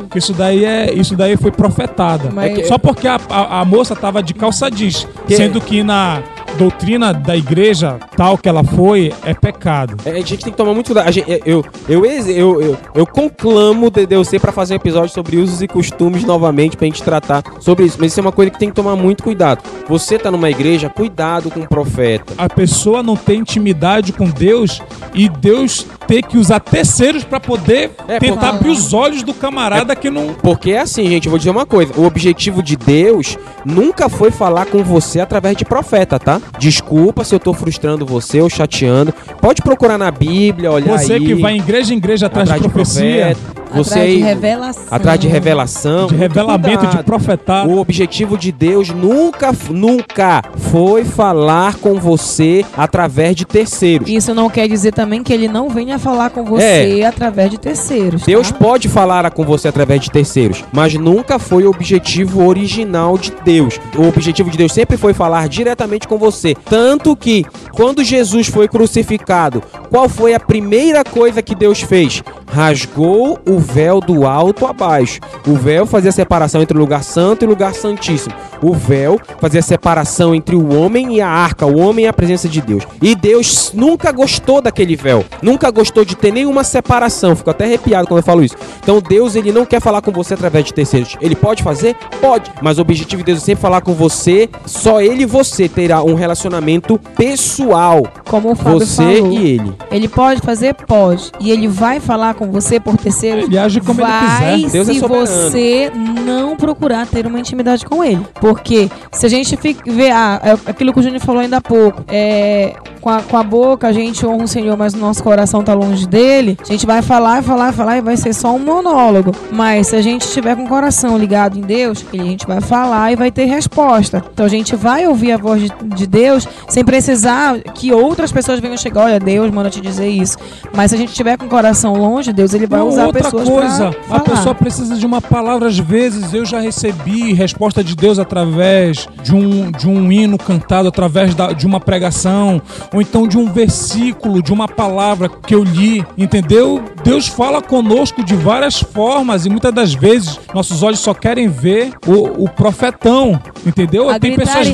[0.00, 2.30] Porque isso daí é, isso daí foi profetada.
[2.32, 5.60] Mas- É que- Só porque a, a, a moça tava de calça jeans, Que- sendo
[5.60, 6.22] que na
[6.58, 9.96] doutrina da igreja tal que ela foi é pecado.
[10.04, 11.10] É, a gente tem que tomar muito cuidado.
[11.12, 15.62] Gente- eu, eu, eu, eu, eu, eu conclamo DDC pra fazer um episódio sobre usos
[15.62, 17.96] e costumes novamente pra gente tratar sobre isso.
[18.00, 19.62] Mas isso é uma coisa que tem que tomar muito cuidado.
[19.88, 22.34] Você tá numa igreja, cuidado com o profeta.
[22.36, 24.82] A pessoa não tem intimidade com Deus
[25.14, 29.32] e Deus ter que usar terceiros pra poder É, tentar porque- abrir os olhos do
[29.34, 31.92] camarada que não Porque é assim, gente, eu vou dizer uma coisa.
[31.96, 36.40] O objetivo de Deus nunca foi falar com você através de profeta, tá?
[36.58, 39.12] Desculpa se eu tô frustrando você ou chateando.
[39.40, 41.26] Pode procurar na Bíblia, olhar Você aí.
[41.26, 43.57] que vai em igreja em igreja atrás, atrás de profecia, profeta.
[43.74, 44.84] Você Atrás de aí- revelação.
[44.90, 46.06] atrás de revelação.
[46.08, 47.04] de revelamento, de cuidado.
[47.04, 47.70] profetado.
[47.70, 54.08] O objetivo de Deus nunca, nunca foi falar com você através de terceiros.
[54.08, 58.22] Isso não quer dizer também que ele não venha falar com você através de terceiros.
[58.22, 58.56] Deus tá?
[58.58, 63.78] pode falar com você através de terceiros, mas nunca foi o objetivo original de Deus.
[63.96, 66.54] O objetivo de Deus sempre foi falar diretamente com você.
[66.68, 72.22] Tanto que, quando Jesus foi crucificado, qual foi a primeira coisa que Deus fez?
[72.50, 75.20] Rasgou o véu do alto a baixo.
[75.46, 78.34] O véu fazia separação entre o lugar santo e o lugar santíssimo.
[78.60, 82.48] O véu fazia separação entre o homem e a arca, o homem e a presença
[82.48, 82.84] de Deus.
[83.00, 87.36] E Deus nunca gostou daquele véu, nunca gostou de ter nenhuma separação.
[87.36, 88.56] Fico até arrepiado quando eu falo isso.
[88.82, 91.16] Então Deus ele não quer falar com você através de terceiros.
[91.20, 91.94] Ele pode fazer?
[92.20, 92.50] Pode.
[92.60, 94.48] Mas o objetivo de Deus é sempre falar com você.
[94.66, 98.02] Só ele e você terá um relacionamento pessoal.
[98.28, 99.32] Como o Fábio Você falou.
[99.32, 99.72] e ele.
[99.90, 100.74] Ele pode fazer?
[100.74, 101.30] Pode.
[101.38, 103.44] E ele vai falar com você por terceiros?
[103.44, 104.70] Ele age como ele vai quiser.
[104.70, 105.26] Deus é se soberano.
[105.26, 105.92] você
[106.24, 108.24] não procurar ter uma intimidade com ele.
[108.40, 112.02] Porque se a gente vê ah, é aquilo que o Júnior falou ainda há pouco,
[112.08, 115.62] é, com, a, com a boca a gente honra o Senhor, mas o nosso coração
[115.62, 119.32] tá longe dele, a gente vai falar, falar, falar e vai ser só um monólogo.
[119.50, 122.60] Mas se a gente estiver com o coração ligado em Deus, ele- a gente vai
[122.60, 124.22] falar e vai ter resposta.
[124.32, 128.60] Então a gente vai ouvir a voz de, de Deus sem precisar que outras pessoas
[128.60, 130.36] venham chegar, olha, Deus manda te dizer isso.
[130.74, 133.06] Mas se a gente estiver com o coração longe de Deus, ele vai Não, usar
[133.06, 135.68] outra pessoas coisa, a pessoa precisa de uma palavra.
[135.68, 140.88] Às vezes eu já recebi resposta de Deus através de um, de um hino cantado,
[140.88, 142.60] através da- de uma pregação,
[142.92, 146.82] ou então de um versículo, de uma palavra que eu li, entendeu?
[147.04, 151.92] Deus fala conosco de várias formas e muitas das vezes nossos olhos só querem ver
[152.06, 154.08] o, o profetão, entendeu?
[154.10, 154.68] A Tem pessoas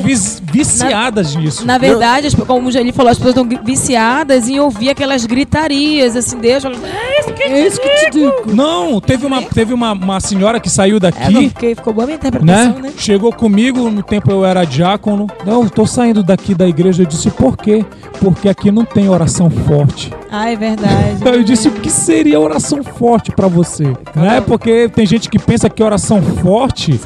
[0.51, 1.65] viciadas nisso.
[1.65, 6.37] Na verdade, as- como ele falou, as pessoas estão viciadas em ouvir aquelas gritarias, assim,
[6.37, 6.63] Deus
[7.25, 8.53] isso que É isso que te digo.
[8.53, 11.33] Não, teve uma, teve uma, uma senhora que saiu É, daqui.
[11.33, 12.27] não, fiquei- ficou boa a minha né?
[12.27, 12.91] interpretação, né?
[12.97, 15.27] Chegou comigo, no tempo eu era diácono.
[15.45, 17.03] Não, eu tô saindo daqui da igreja.
[17.03, 17.85] Eu disse, por quê?
[18.19, 20.13] Porque aqui não tem oração forte.
[20.31, 21.17] Ah, é verdade.
[21.23, 23.85] Eu disse, o que seria oração forte pra você?
[24.15, 24.41] Né?
[24.45, 26.99] Porque tem gente que pensa que oração forte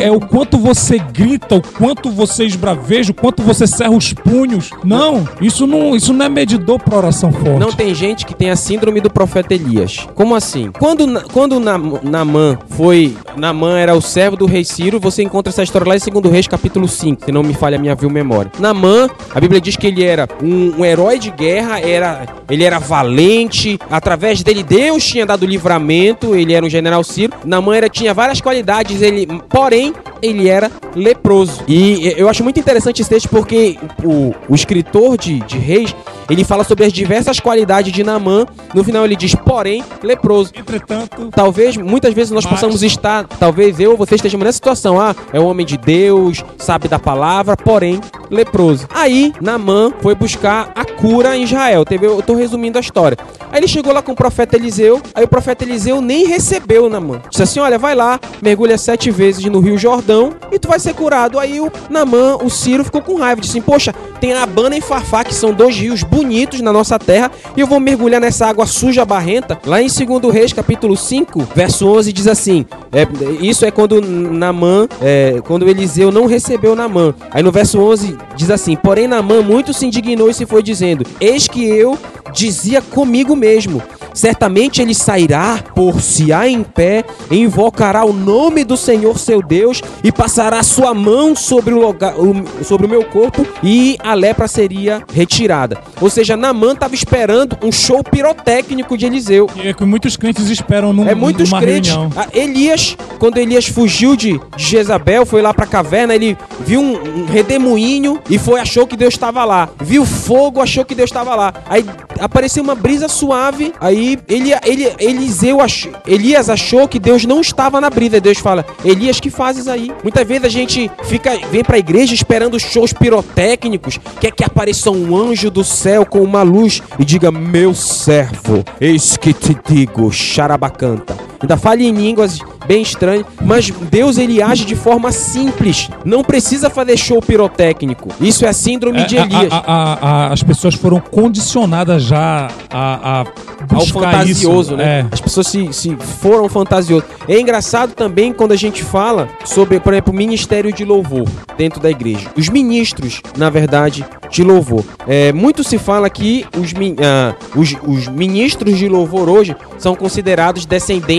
[0.00, 4.12] é, é o quanto você grita, o quanto você esbraveja, o quanto você serra os
[4.12, 4.70] punhos.
[4.84, 7.58] Não, isso não, isso não é medidor pra oração forte.
[7.60, 10.06] Não tem gente que tem a síndrome do profeta Elias.
[10.14, 10.70] Como assim?
[10.78, 13.16] Quando, quando Nam- Namã foi.
[13.36, 16.46] Namã era o servo do rei Ciro, você encontra essa história lá em 2 Reis,
[16.46, 18.50] capítulo 5, se não me falha a minha vil memória.
[18.58, 22.78] Namã, a Bíblia diz que ele era um, um herói de guerra, era, ele era
[22.78, 27.32] valente, através dele Deus tinha dado livramento, ele era um general Ciro.
[27.44, 31.62] Namã era, tinha várias qualidades, ele, porém, ele era leproso.
[31.68, 35.94] E eu acho muito interessante esse texto porque o, o escritor de, de Reis,
[36.30, 38.46] ele fala sobre as diversas qualidades de Namã.
[38.72, 40.52] No final ele diz, porém, leproso.
[40.54, 45.00] Entretanto, Talvez, muitas vezes nós possamos estar, talvez eu ou você estejamos nessa situação.
[45.00, 48.00] Ah, é um homem de Deus, sabe da palavra, porém,
[48.30, 48.86] leproso.
[48.92, 51.84] Aí, Namã foi buscar a cura em Israel.
[51.84, 53.18] Teve, eu tô resumindo a história.
[53.50, 57.20] Aí ele chegou lá com o profeta Eliseu, aí o profeta Eliseu nem recebeu Namã.
[57.28, 60.94] Disse assim, olha, vai lá, mergulha sete vezes no rio Jordão e tu vai ser
[60.94, 61.38] curado.
[61.38, 63.40] Aí o Namã, o Ciro, ficou com raiva.
[63.40, 67.30] Disse assim, poxa, tem Abana e Farfá, que são dois rios bonitos na nossa terra,
[67.56, 69.58] e eu vou mergulhar nessa água suja, barrenta.
[69.64, 73.06] Lá em 2 Reis, capítulo 5, verso 11, diz assim, é,
[73.40, 77.14] isso é quando Namã, é, quando Eliseu não recebeu Namã.
[77.30, 81.04] Aí no verso 11 diz assim, porém Namã muito se indignou e se foi dizendo,
[81.20, 81.98] eis que eu
[82.32, 83.82] dizia comigo mesmo,
[84.14, 90.62] certamente ele sairá, por-se-á em pé, invocará o nome do Senhor seu Deus e passará
[90.62, 92.14] sua mão sobre o, lugar,
[92.62, 95.78] sobre o meu corpo e a lepra seria retirada.
[96.00, 99.50] Ou seja, Namã estava esperando um show pirotécnico de Eliseu.
[99.62, 101.90] é que muitos crentes esperam num, É muitos numa crentes.
[101.90, 102.10] reunião.
[102.16, 107.22] Ah, Elias, quando Elias fugiu de, de Jezabel, foi lá pra caverna, ele viu um,
[107.22, 109.68] um redemoinho e foi achou que Deus estava lá.
[109.80, 111.52] Viu fogo, achou que Deus estava lá.
[111.68, 111.84] Aí
[112.20, 113.72] apareceu uma brisa suave.
[113.80, 118.20] Aí ele, ele, Eliseu ach, Elias achou que Deus não estava na brisa.
[118.20, 119.90] Deus fala: Elias, que fazes aí?
[120.02, 125.16] Muitas vezes a gente fica vem pra igreja esperando shows pirotécnicos, quer que apareça um
[125.16, 131.23] anjo do céu com uma luz e diga: Meu servo, eis que te digo, charabacanta.
[131.40, 135.88] Ainda fale em línguas bem estranhas, mas Deus ele age de forma simples.
[136.04, 138.08] Não precisa fazer show pirotécnico.
[138.20, 139.52] Isso é a síndrome É, de Elias.
[139.52, 143.24] a- a- a- as pessoas foram condicionadas já a,
[143.72, 144.76] ao fantasioso, isso.
[144.76, 145.00] né?
[145.00, 145.06] É.
[145.10, 147.04] As pessoas se, se foram fantasiosos.
[147.28, 151.90] É engraçado também quando a gente fala sobre, por exemplo, ministério de louvor dentro da
[151.90, 152.28] igreja.
[152.36, 154.84] Os ministros, na verdade, de louvor.
[155.06, 160.64] É, muito se fala que os, ah, os, os ministros de louvor hoje são considerados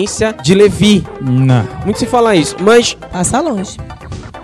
[0.06, 1.04] descendência de Levi.
[1.22, 1.68] Não.
[1.84, 3.78] Muito se fala isso, mas Passa longe.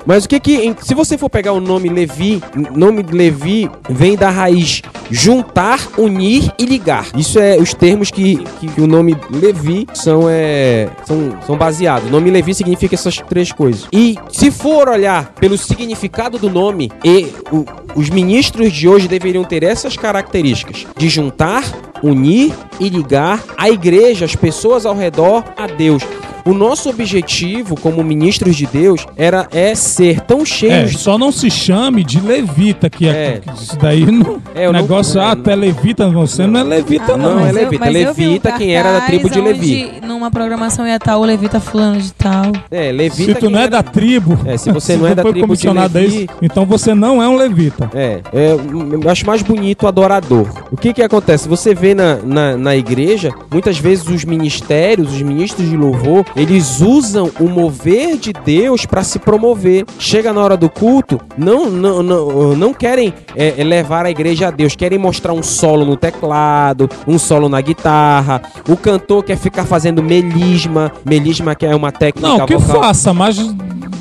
[0.06, 3.70] mas o que que, se você for pegar o nome Levi, o nome de Levi
[3.90, 7.06] vem da raiz juntar, unir e ligar.
[7.16, 12.08] Isso é os termos que, que, que o nome Levi são, é, são, são baseados.
[12.08, 13.88] O nome Levi significa essas três coisas.
[13.92, 19.44] E se for olhar pelo significado do nome, e o- os ministros de hoje deveriam
[19.44, 21.64] ter essas características de juntar,
[22.04, 26.04] unir e ligar a igreja, as pessoas ao redor a Deus.
[26.44, 31.32] O nosso objetivo como ministros de Deus era é ser tão É, cheios só não
[31.32, 33.42] se chame de levita, que é, É.
[33.54, 34.42] isso daí não.
[34.56, 37.36] É, não- negócio, é, ah, tu é levita, você não é levita, Ah, não.
[37.36, 37.86] não, é eu- levita.
[37.92, 39.92] eu vi um Levita, quem era da tribo de Levi.
[40.04, 42.52] Numa programação ia estar o Levita fulano de tal.
[42.72, 45.16] É, levita Se tu não é era- da tribo, É, se você não é tu
[45.18, 47.81] da foi tribo de Levi- isso, então você não é um levita.
[47.94, 50.48] É, é, eu acho mais bonito o adorador.
[50.72, 51.48] O que que acontece?
[51.48, 56.82] Você vê na, na, na igreja, muitas vezes os ministérios, os ministros de louvor, eles
[56.82, 59.86] usam o mover de Deus para se promover.
[60.00, 64.48] Chega na hora do culto, não não, não, não querem é, é, levar a igreja
[64.48, 68.42] a Deus, querem mostrar um solo no teclado, um solo na guitarra.
[68.68, 72.84] O cantor quer ficar fazendo melisma, melisma que é uma técnica Não, que vocal.
[72.84, 73.38] faça, mas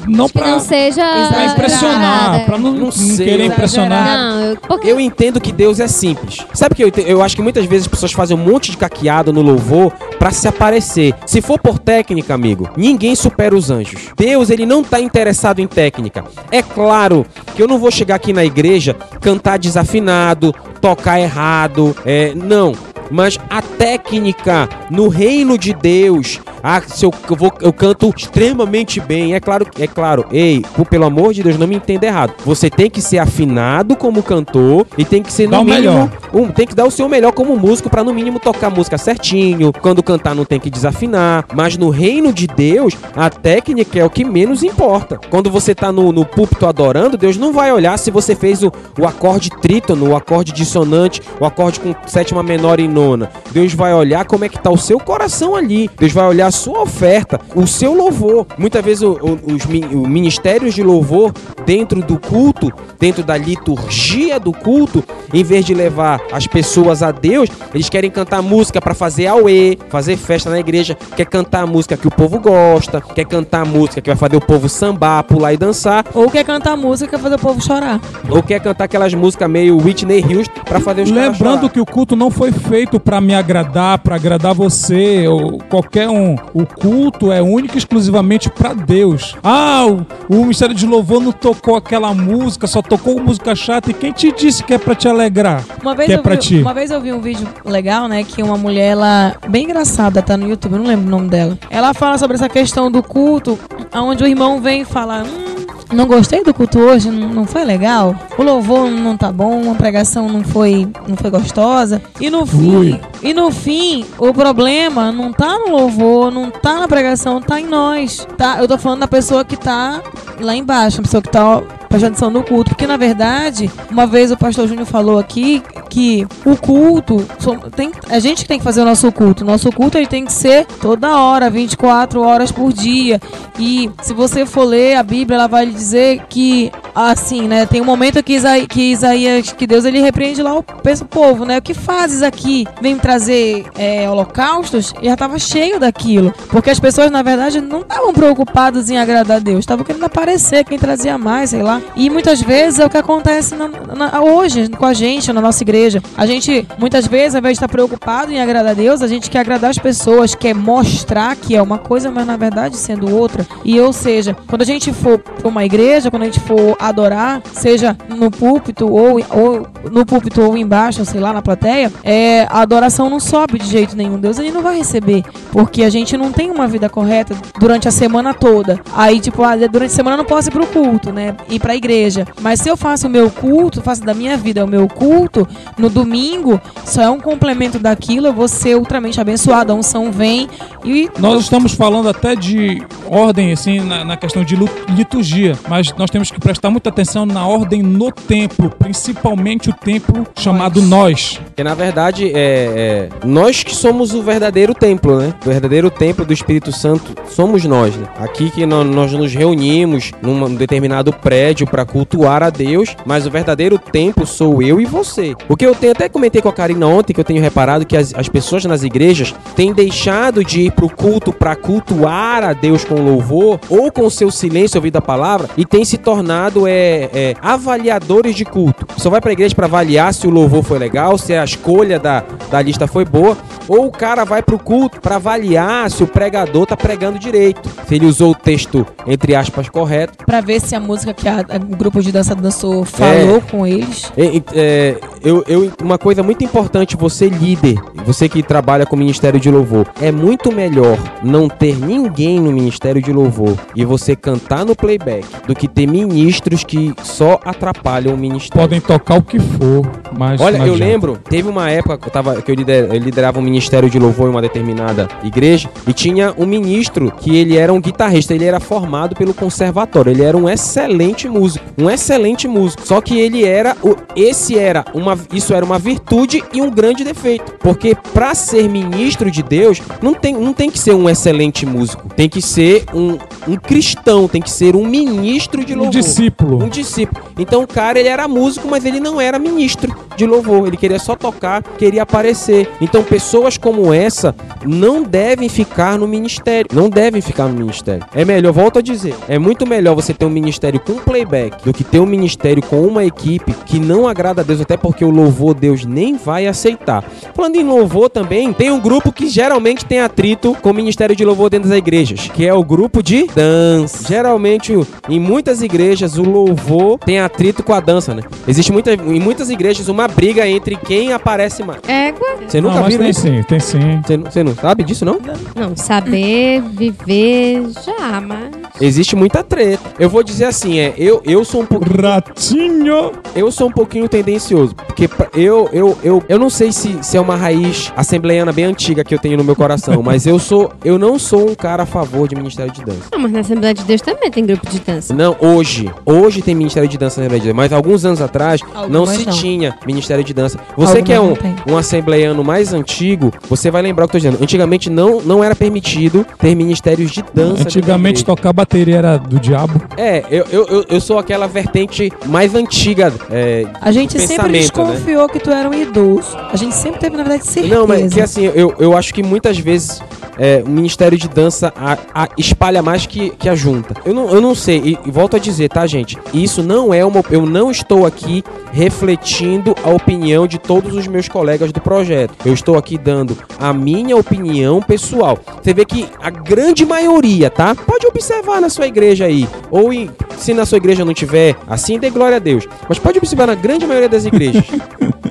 [0.07, 1.03] não Que pra, não seja.
[1.29, 4.19] pra impressionar, pra não, Não não querer impressionar.
[4.19, 6.39] Não, eu, porque Eu entendo que Deus é simples.
[6.55, 9.33] Sabe que eu, eu acho que muitas vezes as pessoas fazem um monte de caqueado
[9.33, 11.15] no louvor pra se aparecer.
[11.27, 14.09] Se for por técnica, amigo, ninguém supera os anjos.
[14.17, 16.25] Deus, ele não tá interessado em técnica.
[16.51, 21.97] É claro que eu não vou chegar aqui na igreja, cantar desafinado, tocar errado.
[22.05, 22.73] É, não.
[23.11, 29.01] Mas a técnica no reino de Deus, ah, se eu, eu, vou, eu canto extremamente
[29.01, 30.27] bem, é claro, é claro.
[30.31, 32.35] Ei, pô, pelo amor de Deus, não me entenda errado.
[32.45, 36.11] Você tem que ser afinado como cantor e tem que ser Dá no o mínimo,
[36.33, 38.99] um, tem que dar o seu melhor como músico pra no mínimo tocar a música
[38.99, 39.73] certinho.
[39.73, 41.45] Quando cantar não tem que desafinar.
[41.55, 45.19] Mas no reino de Deus, a técnica é o que menos importa.
[45.31, 48.73] Quando você tá no, no púlpito adorando, Deus não vai olhar se você fez o,
[48.99, 53.31] o acorde trítono, o acorde dissonante, o acorde com sétima menor e nona.
[53.53, 55.91] Deus vai olhar como é que tá o seu coração ali.
[55.99, 58.47] Deus vai olhar a sua oferta, o seu louvor.
[58.59, 61.33] Muitas vezes o- o- os ministérios de louvor
[61.65, 67.11] dentro do culto, dentro da liturgia do culto, em vez de levar as pessoas a
[67.11, 71.97] Deus, eles querem cantar música pra fazer auê, fazer festa na igreja, quer cantar música
[71.97, 75.57] que o povo gosta, quer cantar música que vai fazer o povo sambar, pular e
[75.57, 78.01] dançar, Ou quer cantar música que quer fazer o povo chorar.
[78.29, 82.17] ou quer cantar aquelas músicas meio Whitney Houston pra fazer os Lembrando que o culto
[82.17, 86.37] não foi feito pra me agradar, pra agradar você ou qualquer um.
[86.55, 89.37] O culto é único e exclusivamente pra Deus.
[89.43, 93.91] Ah, o, o Ministério de Louvor não tocou aquela música, só tocou música chata.
[93.91, 95.63] E quem te disse que é pra te alegrar?
[95.83, 96.59] Uma vez, que é eu pra vi, ti?
[96.59, 98.25] uma vez eu vi um vídeo legal, né?
[98.25, 101.59] Que uma mulher, ela, bem engraçada, tá no YouTube, eu não lembro o nome dela.
[101.71, 103.59] Ela fala sobre essa questão do culto,
[103.95, 105.25] onde o irmão vem falar.
[105.25, 105.50] Hum,
[105.93, 108.15] não gostei do culto hoje, não, não foi legal.
[108.39, 112.01] O louvor não tá bom, a pregação não foi, não foi gostosa.
[112.21, 113.01] E no fim, Ui.
[113.23, 117.67] e no fim, o problema não tá no louvor, não tá na pregação, tá em
[117.67, 118.27] nós.
[118.37, 118.59] Tá?
[118.61, 120.03] Eu tô falando da pessoa que tá
[120.41, 122.71] lá embaixo, a pessoa que tá prestando atenção no culto.
[122.71, 127.27] Porque na verdade, uma vez o pastor Júnior falou aqui que o culto,
[127.75, 129.43] tem, a gente que tem que fazer o nosso culto.
[129.43, 133.21] O nosso culto ele tem que ser toda hora, 24 horas por dia.
[133.59, 137.85] E se você for ler a Bíblia, ela vai dizer que assim, né, tem um
[137.85, 141.59] momento que, Isaí- que Isaías, que Deus ele repreende lá o, o povo, né?
[141.59, 142.67] O que fazes aqui?
[142.81, 144.93] Vem trazer é, holocaustos?
[145.01, 146.33] E já estava cheio daquilo.
[146.49, 150.65] Porque as pessoas, na verdade, não estavam preocupadas em agradar a Deus, estavam querendo aparecer,
[150.65, 151.81] quem trazia mais, sei lá.
[151.97, 155.63] E muitas vezes é o que acontece na- na- hoje com a gente, na nossa
[155.63, 156.03] igreja.
[156.17, 159.31] A gente, muitas vezes, ao invés de estar preocupado em agradar a Deus, a gente
[159.31, 163.47] quer agradar as pessoas, quer mostrar que é uma coisa, mas na verdade sendo outra.
[163.65, 165.70] E ou seja, quando a gente for para uma igreja,
[166.11, 171.21] quando a gente for adorar, seja no púlpito ou, ou no púlpito ou embaixo, sei
[171.21, 174.19] lá, na plateia, é, a adoração não sobe de jeito nenhum.
[174.19, 177.91] Deus ele não vai receber, porque a gente não tem uma vida correta durante a
[177.91, 178.81] semana toda.
[178.95, 181.37] Aí, tipo, ah, durante a semana eu não posso ir pro culto, né?
[181.49, 182.27] Ir pra igreja.
[182.41, 185.47] Mas se eu faço o meu culto, faço da minha vida o meu culto,
[185.79, 189.73] no domingo, só é um complemento daquilo, eu vou ser ultramente abençoado.
[189.73, 190.49] A unção vem
[190.85, 194.57] e Nós estamos falando até de ordem, assim, na, na questão de
[194.89, 200.27] liturgia, mas nós temos que prestar muita atenção na ordem no templo, principalmente o templo
[200.39, 201.41] chamado nós.
[201.45, 205.35] Porque na verdade é, é, nós que somos o verdadeiro templo, né?
[205.45, 208.07] O verdadeiro templo do Espírito Santo somos nós, né?
[208.19, 213.31] Aqui que nó- nós nos reunimos num determinado prédio para cultuar a Deus, mas o
[213.31, 215.35] verdadeiro templo sou eu e você.
[215.49, 217.97] O que eu tenho até comentei com a Karina ontem que eu tenho reparado que
[217.97, 222.85] as, as pessoas nas igrejas têm deixado de ir pro culto para cultuar a Deus
[222.85, 227.35] com louvor ou com seu silêncio ouvindo a palavra e têm se tornado é, é,
[227.43, 228.87] avaliadores de culto.
[228.97, 232.25] Só vai pra igreja para avaliar se o louvor foi legal, se a escolha da,
[232.51, 233.37] da lista foi boa,
[233.69, 237.95] ou o cara vai pro culto para avaliar se o pregador tá pregando direito, se
[237.95, 240.25] ele usou o texto entre aspas correto.
[240.25, 243.41] Pra ver se a música que a- a- o grupo de dança dançou falou É.
[243.51, 244.13] com eles.
[244.17, 248.99] E- é, eu, eu- uma coisa muito importante, você líder, você que trabalha com o
[248.99, 254.15] Ministério de Louvor, é muito melhor não ter ninguém no Ministério de Louvor e você
[254.17, 258.61] cantar no playback do que ter ministros que só atrapalham o ministério.
[258.61, 260.41] Podem tocar o que for, mas.
[260.41, 263.99] Olha, eu lembro, teve uma época que eu, tava, que eu liderava um ministério de
[263.99, 268.45] louvor em uma determinada igreja e tinha um ministro que ele era um guitarrista, ele
[268.45, 272.87] era formado pelo conservatório, ele era um excelente músico, um excelente músico.
[272.87, 277.05] Só que ele era, o, esse era uma, isso era uma virtude e um grande
[277.05, 281.65] defeito, porque para ser ministro de Deus não tem, não tem que ser um excelente
[281.65, 285.93] músico, tem que ser um, um cristão, tem que ser um ministro de Um louvor.
[285.93, 286.65] discípulo.
[286.65, 287.25] Um discípulo.
[287.39, 290.67] Então o cara, ele era músico, mas ele não era ministro de louvor.
[290.67, 292.69] Ele queria só tocar, queria aparecer.
[292.81, 296.71] Então pessoas como essa não devem ficar no ministério.
[296.73, 298.05] Não devem ficar no ministério.
[298.15, 301.73] É melhor, volto a dizer, é muito melhor você ter um ministério com playback do
[301.73, 305.11] que ter um ministério com uma equipe que não agrada a Deus, até porque o
[305.11, 307.05] louvor Deus nem vai aceitar.
[307.35, 311.25] Falando em louvor também, tem um grupo que geralmente tem atrito com o ministério de
[311.25, 314.07] louvor dentro das igrejas, que é o grupo de dança.
[314.09, 314.75] Geralmente,
[315.11, 318.23] em muitas igrejas, o louvor tem atrito com a dança, né?
[318.47, 321.81] Existe muita, em muitas igrejas uma briga entre quem aparece mais.
[321.87, 322.29] Égua?
[322.47, 323.21] Você Não, nunca mas viu tem isso?
[323.21, 324.01] sim, tem sim.
[324.05, 325.19] Você, não- você não sabe disso, não?
[325.55, 328.51] Não, saber, viver, já, mas.
[328.81, 329.83] Existe muita treta.
[329.99, 333.13] Eu vou dizer assim, é, eu, eu sou um pouco Ratinho!
[333.35, 337.17] eu sou um pouquinho tendencioso, porque pra- eu, eu, eu, eu não sei se, se
[337.17, 340.73] é uma raiz assembleiana bem antiga que eu tenho no meu coração, mas eu sou,
[340.85, 343.01] eu não sou um cara a favor de Ministério de Dança.
[343.13, 345.00] Não, mas na Assembleia de Deus também tem grupo de dança.
[345.09, 349.11] Não, hoje, hoje tem Ministério de Dança na Deus, mas alguns anos atrás não Algumas
[349.11, 349.33] se não.
[349.33, 350.59] tinha Ministério de Dança.
[350.77, 351.35] Você Algumas que é um,
[351.67, 354.43] não um assembleiano mais antigo, você vai lembrar o que eu tô dizendo.
[354.43, 357.63] Antigamente não, não era permitido ter ministérios de dança.
[357.63, 359.81] Antigamente tocava bateria era do diabo.
[359.97, 363.13] É, eu, eu, eu, eu sou aquela vertente mais antiga.
[363.31, 364.59] É, A gente sempre pensamento, né?
[364.59, 366.37] desconfiou que tu era um idoso.
[366.37, 367.75] A gente sempre teve, na verdade, certeza.
[367.75, 370.03] Não, mas que assim, eu, eu acho que muitas vezes
[370.41, 373.95] é, o Ministério de Dança a- a- espalha mais que, que a junta.
[374.07, 376.19] Eu não, eu não sei, e, e volto a dizer, tá, gente?
[376.33, 377.23] Isso não é uma.
[377.31, 382.35] Eu não estou aqui refletindo a opinião de todos os meus colegas do projeto.
[382.45, 385.39] Eu estou aqui dando a minha opinião pessoal.
[385.63, 387.75] Você vê que a grande maioria, tá?
[387.75, 389.47] Pode observar na sua igreja aí.
[389.71, 392.67] Ou em- se na sua igreja não tiver, assim dê glória a Deus.
[392.89, 394.65] Mas pode observar na grande maioria das igrejas.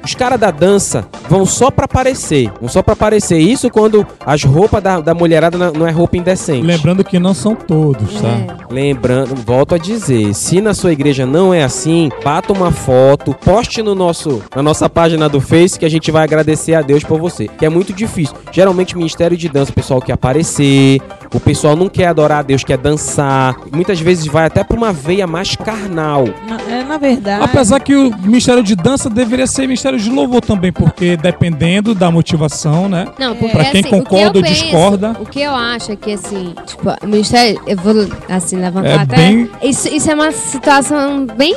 [0.03, 2.49] Os caras da dança vão só pra aparecer.
[2.59, 3.37] Vão só pra aparecer.
[3.37, 6.65] Isso quando as roupas da, da mulherada não- é roupa indecente.
[6.65, 8.27] Lembrando que não são todos, tá?
[8.27, 8.47] É.
[8.73, 13.81] Lembrando, volto a dizer, se na sua igreja não é assim, bata uma foto, poste
[13.81, 17.19] no nosso, na nossa página do Face que a gente vai agradecer a Deus por
[17.19, 17.47] você.
[17.47, 18.35] Que é muito difícil.
[18.51, 21.01] Geralmente Ministério de Dança, o pessoal quer aparecer,
[21.33, 23.55] o pessoal não quer adorar a Deus, quer dançar.
[23.73, 26.25] Muitas vezes vai até pra uma veia mais carnal.
[26.47, 27.43] Na, é, na verdade.
[27.43, 32.09] Apesar que o Ministério de Dança deveria ser Ministério de Louvor também, porque dependendo da
[32.11, 33.07] motivação, né?
[33.19, 34.88] Não, porque Pra quem assim, concorda eu ou discorda.
[35.19, 37.61] O que eu acho é que, assim, tipo, o Ministério.
[37.67, 37.93] Eu vou,
[38.29, 39.15] assim, levantar É até.
[39.15, 41.55] bem- Isso, isso é uma situação bem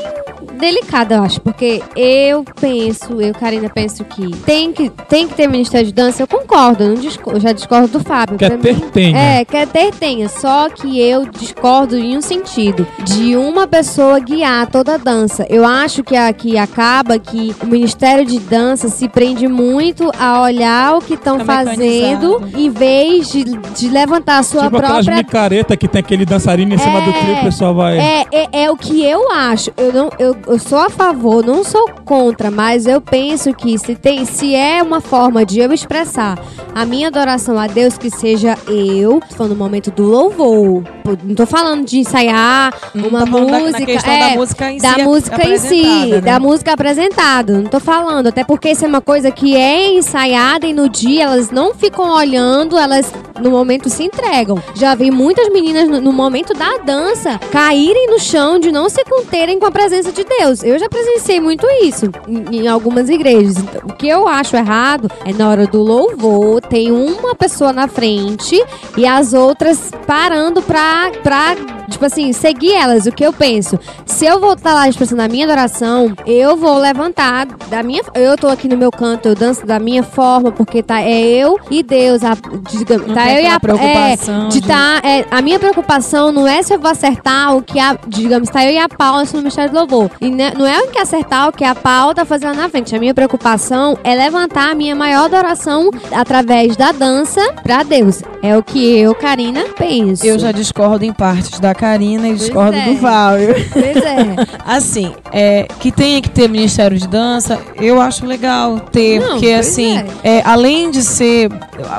[0.63, 1.41] delicada, eu acho.
[1.41, 6.23] Porque eu penso, eu, Karina, penso que tem que, tem que ter Ministério de Dança.
[6.23, 8.39] Eu concordo, eu, não disco- eu já discordo do Fábio.
[8.39, 9.19] Quer Pra ter, mim, tenha.
[9.19, 10.29] É, quer ter, tenha.
[10.29, 12.87] Só que eu discordo em um sentido.
[13.05, 15.45] De uma pessoa guiar toda a dança.
[15.51, 20.97] Eu acho que aqui acaba que o Ministério de Dança se prende muito a olhar
[20.97, 25.77] o que estão fazendo, em vez de, de levantar a sua tipo aquelas própria micaretas
[25.77, 27.99] que tem aquele dançarino em cima do É, trio, o pessoal vai.
[27.99, 29.71] é, é, é o que eu acho.
[29.77, 33.95] Eu não, eu, eu sou a favor, não sou contra, mas eu penso que se
[33.95, 36.39] tem, se é uma forma de eu expressar
[36.75, 40.83] a minha adoração a Deus, que seja eu, tô no momento do louvor.
[41.25, 44.79] Não tô falando de ensaiar Não uma tá da- música, questão é, da música em
[44.79, 46.21] da si, música em si, né?
[46.21, 47.55] da música apresentada.
[47.59, 51.25] Não tô falando, até porque isso é uma coisa que é ensaiada e no dia
[51.25, 54.63] elas não ficam olhando, elas no momento se entregam.
[54.75, 59.03] Já vi muitas meninas no, no momento da dança caírem no chão de não se
[59.05, 60.42] conterem com a presença de Deus.
[60.43, 63.57] Eu já presenciei muito isso em, em algumas igrejas.
[63.59, 67.87] Então, o que eu acho errado é na hora do louvor, tem uma pessoa na
[67.89, 68.63] frente
[68.97, 71.55] e as outras parando pra, pra
[71.89, 73.07] tipo assim, seguir elas.
[73.07, 73.79] O que eu penso?
[74.07, 78.03] Se eu vou estar lá expressando a minha adoração, eu vou levantar da minha.
[78.15, 81.59] Eu tô aqui no meu canto, eu danço da minha forma, porque tá é eu
[81.71, 82.23] e Deus.
[82.25, 82.37] A,
[82.71, 85.59] digamos, Não tá eu e a aquela preocupação é, de de- tá, é, A minha
[85.59, 87.97] preocupação não é se eu vou acertar o que a.
[88.07, 90.11] Digamos, tá eu e a Paula no Ministério do Louvor.
[90.21, 92.95] E ne- não é o que acertar o que a Paula tá fazendo na frente.
[92.95, 98.23] A minha preocupação é levantar a minha maior adoração através da dança pra Deus.
[98.43, 100.27] É o que eu, Karina, penso.
[100.27, 102.85] Eu já discordo em partes da Karina e discordo é.
[102.87, 103.55] do Fábio.
[103.73, 104.37] Pois é.
[104.67, 109.51] Assim, é, que tenha que ter Ministério de Dança, eu acho legal ter, Não, porque
[109.53, 111.51] assim, é, além de ser.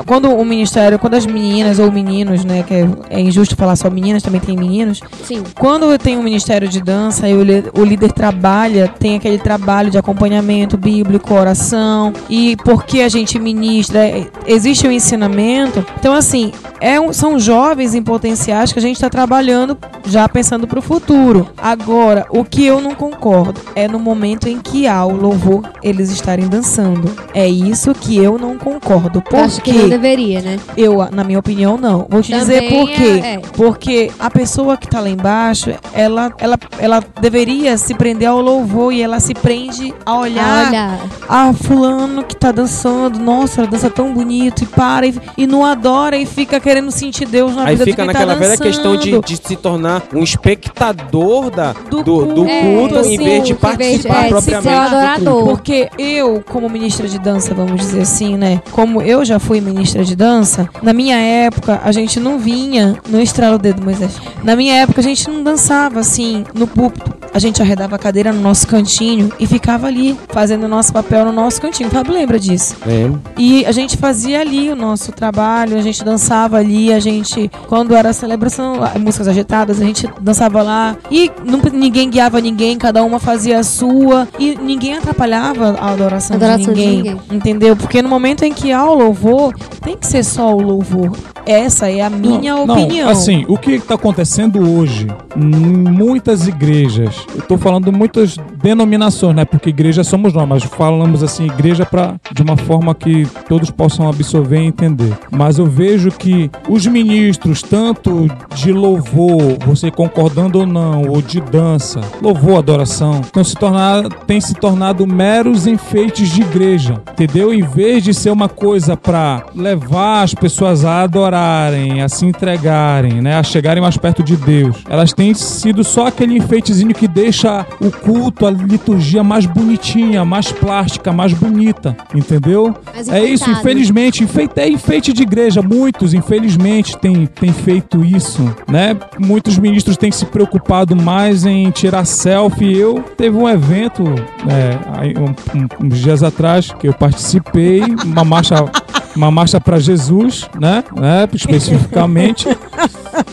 [0.06, 3.90] Quando o Ministério, quando as meninas ou meninos, né, que é, é injusto falar só
[3.90, 5.42] meninas, também tem meninos, Sim.
[5.58, 9.98] quando tem um Ministério de Dança e li- o líder trabalha, tem aquele trabalho de
[9.98, 15.84] acompanhamento bíblico, oração, e porque a gente ministra, é, existe um ensinamento.
[15.98, 20.66] Então, assim, é um- são jovens em potenciais que a gente está trabalhando já pensando
[20.66, 21.48] para o futuro.
[21.56, 26.10] Agora, o que eu não concordo é no momento em que há o louvor eles
[26.10, 27.10] estarem dançando.
[27.34, 29.22] É isso que eu não concordo.
[29.32, 30.58] Eu acho que não Porque deveria, né?
[30.76, 32.06] eu, na minha opinião, não.
[32.08, 33.20] Vou te dizer Também por quê.
[33.22, 33.38] é- é.
[33.54, 38.92] Porque a pessoa que tá lá embaixo, ela, ela, ela deveria se prender ao louvor
[38.92, 40.66] e ela se prende a olhar.
[40.68, 45.46] Olha, Ah, fulano que tá dançando, nossa, ela dança tão bonito e para e, e
[45.46, 48.58] não adora e fica querendo sentir Deus na Aí vida fica quem naquela tá velha
[48.58, 53.18] questão de, de se tornar um espectador da, do, Do do, culto, culto, assim, em
[53.18, 55.44] vez de participar é, propriamente ser adorador.
[55.44, 58.60] Porque eu, como ministra de dança, vamos dizer assim, né?
[58.70, 62.96] Como eu já fui ministra de dança, na minha época a gente não vinha.
[63.08, 64.12] Não estrala o dedo, Moisés.
[64.42, 67.14] Na minha época a gente não dançava assim no púlpito.
[67.32, 71.24] A gente arredava a cadeira no nosso cantinho e ficava ali fazendo o nosso papel
[71.24, 71.88] no nosso cantinho.
[71.88, 72.76] O Fábio lembra disso.
[72.86, 73.10] É.
[73.36, 77.94] E a gente fazia ali o nosso trabalho, a gente dançava ali, a gente, quando
[77.94, 80.96] era celebração, músicas agitadas, a gente dançava lá.
[81.10, 84.28] E não- ninguém guiava ninguém, cada uma fazia a sua.
[84.38, 87.20] E ninguém atrapalhava a adoração, Adoração de, de ninguém, ninguém.
[87.32, 87.76] Entendeu?
[87.76, 91.12] Porque no momento em que há o louvor, tem que ser só o louvor.
[91.46, 93.06] Essa é a minha não, opinião.
[93.06, 99.34] Não, assim, o que está acontecendo hoje em muitas igrejas, eu tô falando muitas denominações,
[99.34, 99.44] né?
[99.44, 104.08] Porque igreja somos nós, mas falamos assim, igreja para de uma forma que todos possam
[104.08, 105.12] absorver e entender.
[105.30, 111.40] Mas eu vejo que os ministros, tanto de louvor, você concordando ou não, ou de
[111.40, 117.52] dança, louvor, adoração, estão se tornar, têm se tornado meros enfeites de igreja, entendeu?
[117.52, 123.20] Em vez de ser uma coisa para levar as pessoas a adorarem, a se entregarem,
[123.20, 127.66] né, a chegarem mais perto de Deus, elas têm sido só aquele enfeitezinho que deixa
[127.80, 132.74] o culto, a liturgia mais bonitinha, mais plástica, mais bonita, entendeu?
[132.94, 135.60] Mais É isso, infelizmente, enfeite, é enfeite de igreja.
[135.62, 138.96] Muitos, infelizmente, têm, têm feito isso, né?
[139.18, 142.76] Muitos ministros têm se preocupado mais em tirar selfie.
[142.76, 144.04] Eu teve um evento,
[144.48, 148.56] é, um- um- uns dias atrás, que eu participei, uma marcha,
[149.16, 150.82] uma marcha para Jesus, né?
[150.94, 151.28] né?
[151.32, 152.48] Especificamente.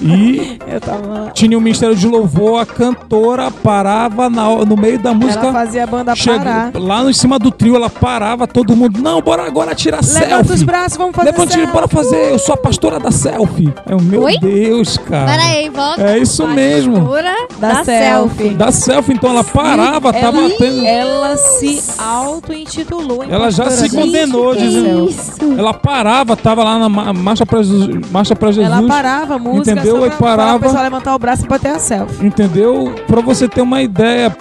[0.02, 1.32] E Eu tava.
[1.34, 5.44] tinha o Ministério de Louvor, a cantora parava na- no meio da música.
[5.48, 6.72] Ela fazia a banda Chega- parar.
[6.76, 10.54] lá em cima do trio, ela parava, todo mundo, não, bora agora tirar Levanta selfie.
[10.54, 11.72] os braços, vamos fazer Levante, selfie.
[11.74, 13.74] bora fazer, eu sou a pastora da selfie.
[13.88, 14.38] É o meu Oi?
[14.40, 15.32] Deus, cara.
[15.32, 16.02] Pera aí, volta.
[16.02, 16.96] É isso mesmo.
[17.02, 18.38] Pastora Da da, selfie.
[18.38, 18.50] selfie.
[18.56, 20.86] Da selfie, então ela parava, tava ela, tendo.
[20.86, 23.24] ela se auto-intitulou.
[23.30, 25.32] Ela já se condenou, dizendo- Isso.
[25.58, 28.10] Ela parava, tava lá na ma- marcha pra Jesus.
[28.12, 28.72] Marcha pra Jesus.
[28.72, 29.98] Ela parava música Entendeu?
[30.00, 30.60] só pra, parava.
[30.60, 32.26] pra pessoa levantar o braço e bater a selfie.
[32.26, 32.96] Entendeu?
[33.08, 34.34] Pra você ter uma ideia.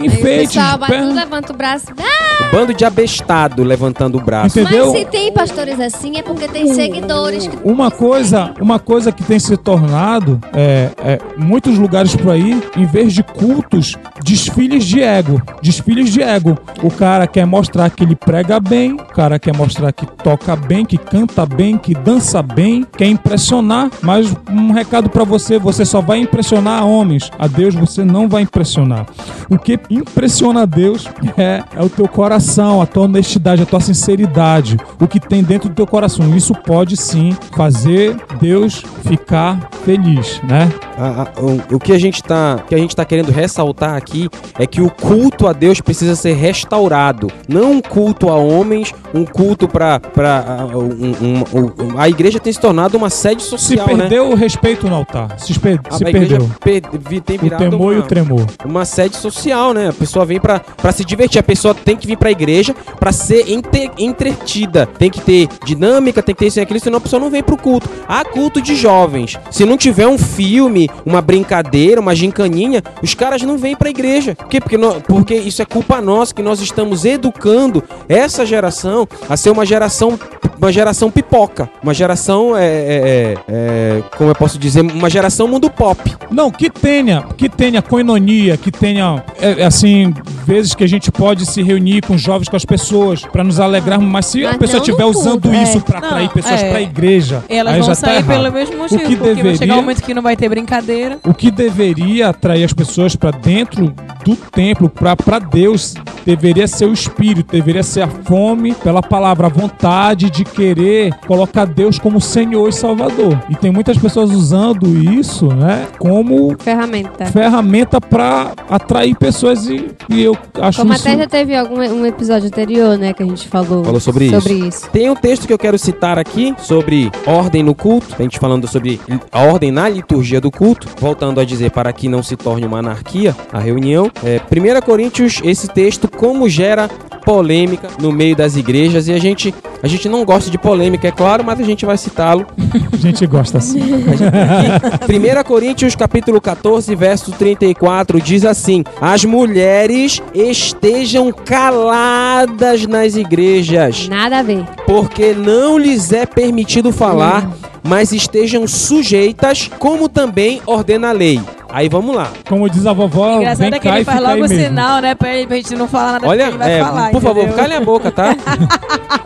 [0.00, 0.54] Enfeites.
[0.54, 1.86] pessoal bate, perna- levanta o braço.
[1.98, 4.58] Ah, Bando de abestado levantando o braço.
[4.58, 4.90] Entendeu?
[4.90, 7.46] mas se tem pastores assim é porque tem seguidores.
[7.46, 7.56] Que...
[7.64, 12.84] Uma coisa, uma coisa que tem se tornado é, é, muitos lugares por aí, em
[12.86, 13.94] vez de cultos,
[14.24, 16.56] desfiles de ego, desfiles de ego.
[16.82, 20.84] O cara quer mostrar que ele prega bem, o cara quer mostrar que toca bem,
[20.84, 23.90] que canta bem, que dança bem, quer impressionar.
[24.02, 27.30] Mas um recado pra você: você só vai impressionar homens.
[27.38, 29.06] A Deus você não vai impressionar.
[29.50, 33.80] O que impressiona a Deus é, é o teu coração, a tua honestidade, a tua
[33.80, 36.36] sinceridade, o que tem dentro do teu coração.
[36.36, 40.70] Isso pode sim fazer Deus ficar feliz, né?
[40.98, 41.28] A- a-
[41.72, 44.28] o, o que a gente tá, que a gente tá querendo ressaltar aqui
[44.58, 49.24] é que o culto a Deus precisa ser restaurado, não um culto a homens, um
[49.24, 53.86] culto para para um, um- um- a igreja tem se tornado uma sede Se social,
[53.96, 54.08] né?
[54.30, 56.50] O respeito no altar, se, per- A, se a perdeu.
[56.60, 56.82] per-
[57.22, 58.46] tem O virado temor e uma, o tremor.
[58.64, 59.88] uma sede social, né?
[59.88, 63.12] A pessoa vem pra pra se divertir, a pessoa tem que vir pra igreja pra
[63.12, 67.00] ser entre- entretida, tem que ter dinâmica, tem que ter isso e aquilo, senão a
[67.00, 67.88] pessoa não vem pro culto.
[68.08, 69.36] Há culto de jovens.
[69.50, 74.34] Se não tiver um filme, uma brincadeira, uma gincaninha, os caras não vêm pra igreja.
[74.34, 74.60] Por quê?
[74.60, 79.64] Porque, porque isso é culpa nossa, que nós estamos educando essa geração a ser uma
[79.66, 80.18] geração
[80.60, 85.46] uma geração pipoca, uma geração é, é, é, é, como eu posso dizer, uma geração
[85.48, 85.98] mundo pop.
[86.30, 90.12] Não, que tenha, que tenha coinonia, que tenha, é, é assim,
[90.44, 93.60] vezes que a gente pode se reunir com os jovens, com as pessoas, pra nos
[93.60, 95.80] alegrarmos, mas se a Mas pessoa não no estiver usando isso é.
[95.80, 96.70] pra atrair pessoas é.
[96.70, 98.26] pra igreja, Elas aí vão já tá sair errado.
[98.42, 101.18] pelo mesmo motivo, que porque vai chegar deveria- um momento que não vai ter brincadeira.
[101.24, 103.94] O que deveria atrair as pessoas para dentro
[104.24, 105.94] do templo, para Deus,
[106.26, 111.64] deveria ser o espírito, deveria ser a fome pela palavra, a vontade de querer colocar
[111.66, 113.40] Deus como Senhor e Salvador.
[113.48, 117.26] E tem muitas pessoas usando isso, né, como Ferramenta.
[117.26, 122.06] ferramenta para atrair pessoas e, e eu acho Como isso até já teve algum um
[122.06, 124.88] episódio anterior, né, que a gente falou, Falou sobre sobre isso.
[124.90, 128.66] Tem um texto que eu quero citar aqui sobre ordem no culto, a gente falando
[128.66, 129.00] sobre
[129.32, 132.78] a ordem na liturgia do culto, voltando a dizer para que não se torne uma
[132.78, 134.10] anarquia a reunião.
[134.24, 136.88] É, 1 Coríntios, esse texto, como gera
[137.24, 141.12] polêmica no meio das igrejas e a gente, a gente não gosta de polêmica, é
[141.12, 142.46] claro, mas a gente vai citá-lo.
[142.92, 143.80] a gente gosta assim.
[143.80, 154.40] 1 Coríntios capítulo 14, verso 34 diz assim: As mulheres estejam caladas nas igrejas, Nada
[154.40, 154.64] a ver.
[154.86, 157.50] porque não lhes é permitido falar,
[157.82, 161.40] mas estejam sujeitas, como também ordena a lei.
[161.78, 162.32] Aí vamos lá.
[162.48, 165.14] Como diz a vovó, Engraçado vem é que ele faz logo o sinal, né?
[165.14, 167.10] Pra, ele- pra gente não falar nada Olha, que ele vai é, falar.
[167.12, 167.56] por favor, entendeu?
[167.56, 168.34] cale a boca, tá?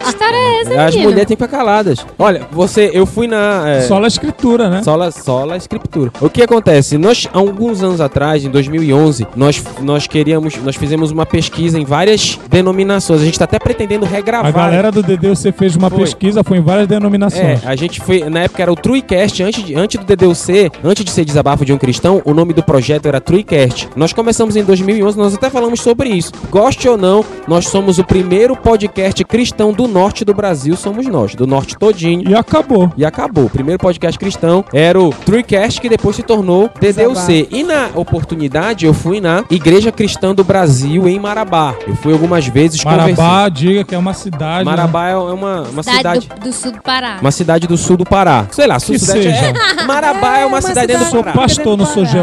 [0.02, 1.02] Que história é essa, As menino?
[1.10, 2.04] mulheres têm que ficar caladas.
[2.18, 3.68] Olha, você, eu fui na.
[3.68, 4.82] é, Só a escritura, né?
[4.82, 6.10] Sola, sola escritura.
[6.20, 6.98] O que acontece?
[6.98, 11.84] Nós, há alguns anos atrás, em 2011, nós, nós queríamos, nós fizemos uma pesquisa em
[11.84, 13.20] várias denominações.
[13.20, 14.46] A gente está até pretendendo regravar.
[14.48, 16.00] A galera do DDUC fez uma Foi.
[16.00, 17.64] pesquisa, foi em várias É, denominações.
[17.64, 21.10] a gente foi, na época era o Truecast, antes, de, antes do DDUC, antes de
[21.12, 23.88] ser Desabafo de um Cristão, o nome nome do projeto era Truecast.
[23.94, 26.32] Nós começamos em 2011, nós até falamos sobre isso.
[26.50, 31.36] Goste ou não, nós somos o primeiro podcast cristão do norte do Brasil, somos nós,
[31.36, 32.28] do norte todinho.
[32.28, 32.92] E acabou.
[32.96, 33.44] E acabou.
[33.44, 37.48] O primeiro podcast cristão era o Truecast, que depois se tornou TDUC.
[37.52, 41.76] E na oportunidade, eu fui na Igreja Cristã do Brasil, em Marabá.
[41.86, 44.64] Eu fui algumas vezes Marabá, diga que é uma cidade.
[44.64, 44.70] né?
[44.70, 46.28] Marabá é uma, uma Cidade, cidade.
[46.40, 47.18] Do, do sul do Pará.
[47.20, 48.46] Uma cidade do sul do Pará.
[48.50, 49.52] Sei lá, sul Que sudeste seja.
[49.80, 49.84] é.
[49.84, 51.36] Marabá é uma, uma cidade dentro Eu do sou Pará.
[51.36, 52.21] pastor, não sou geólogo.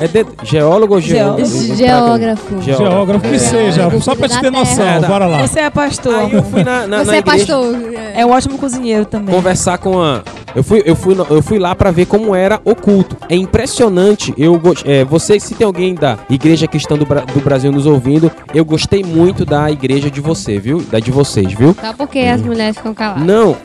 [0.00, 0.26] É de...
[0.44, 1.44] geólogo ou geólogo?
[1.76, 2.62] Geógrafo.
[2.62, 3.38] Geógrafo que É.
[3.38, 5.00] seja, só pra te ter noção.
[5.06, 5.46] Bora lá.
[5.46, 6.14] Você é pastor.
[6.14, 7.74] Aí eu fui na, na, Você na é igreja pastor.
[8.14, 9.34] É um ótimo cozinheiro também.
[9.34, 10.22] conversar com a.
[10.54, 13.16] Eu fui, eu, fui, eu fui lá pra ver como era o culto.
[13.28, 14.32] É impressionante.
[14.36, 17.86] Eu go- é, você, se tem alguém da Igreja Cristã do, Bra- do Brasil nos
[17.86, 20.80] ouvindo, eu gostei muito da igreja de você, viu?
[20.90, 21.76] Da de vocês, viu?
[21.80, 23.24] Só porque as mulheres ficam caladas.
[23.24, 23.56] Não.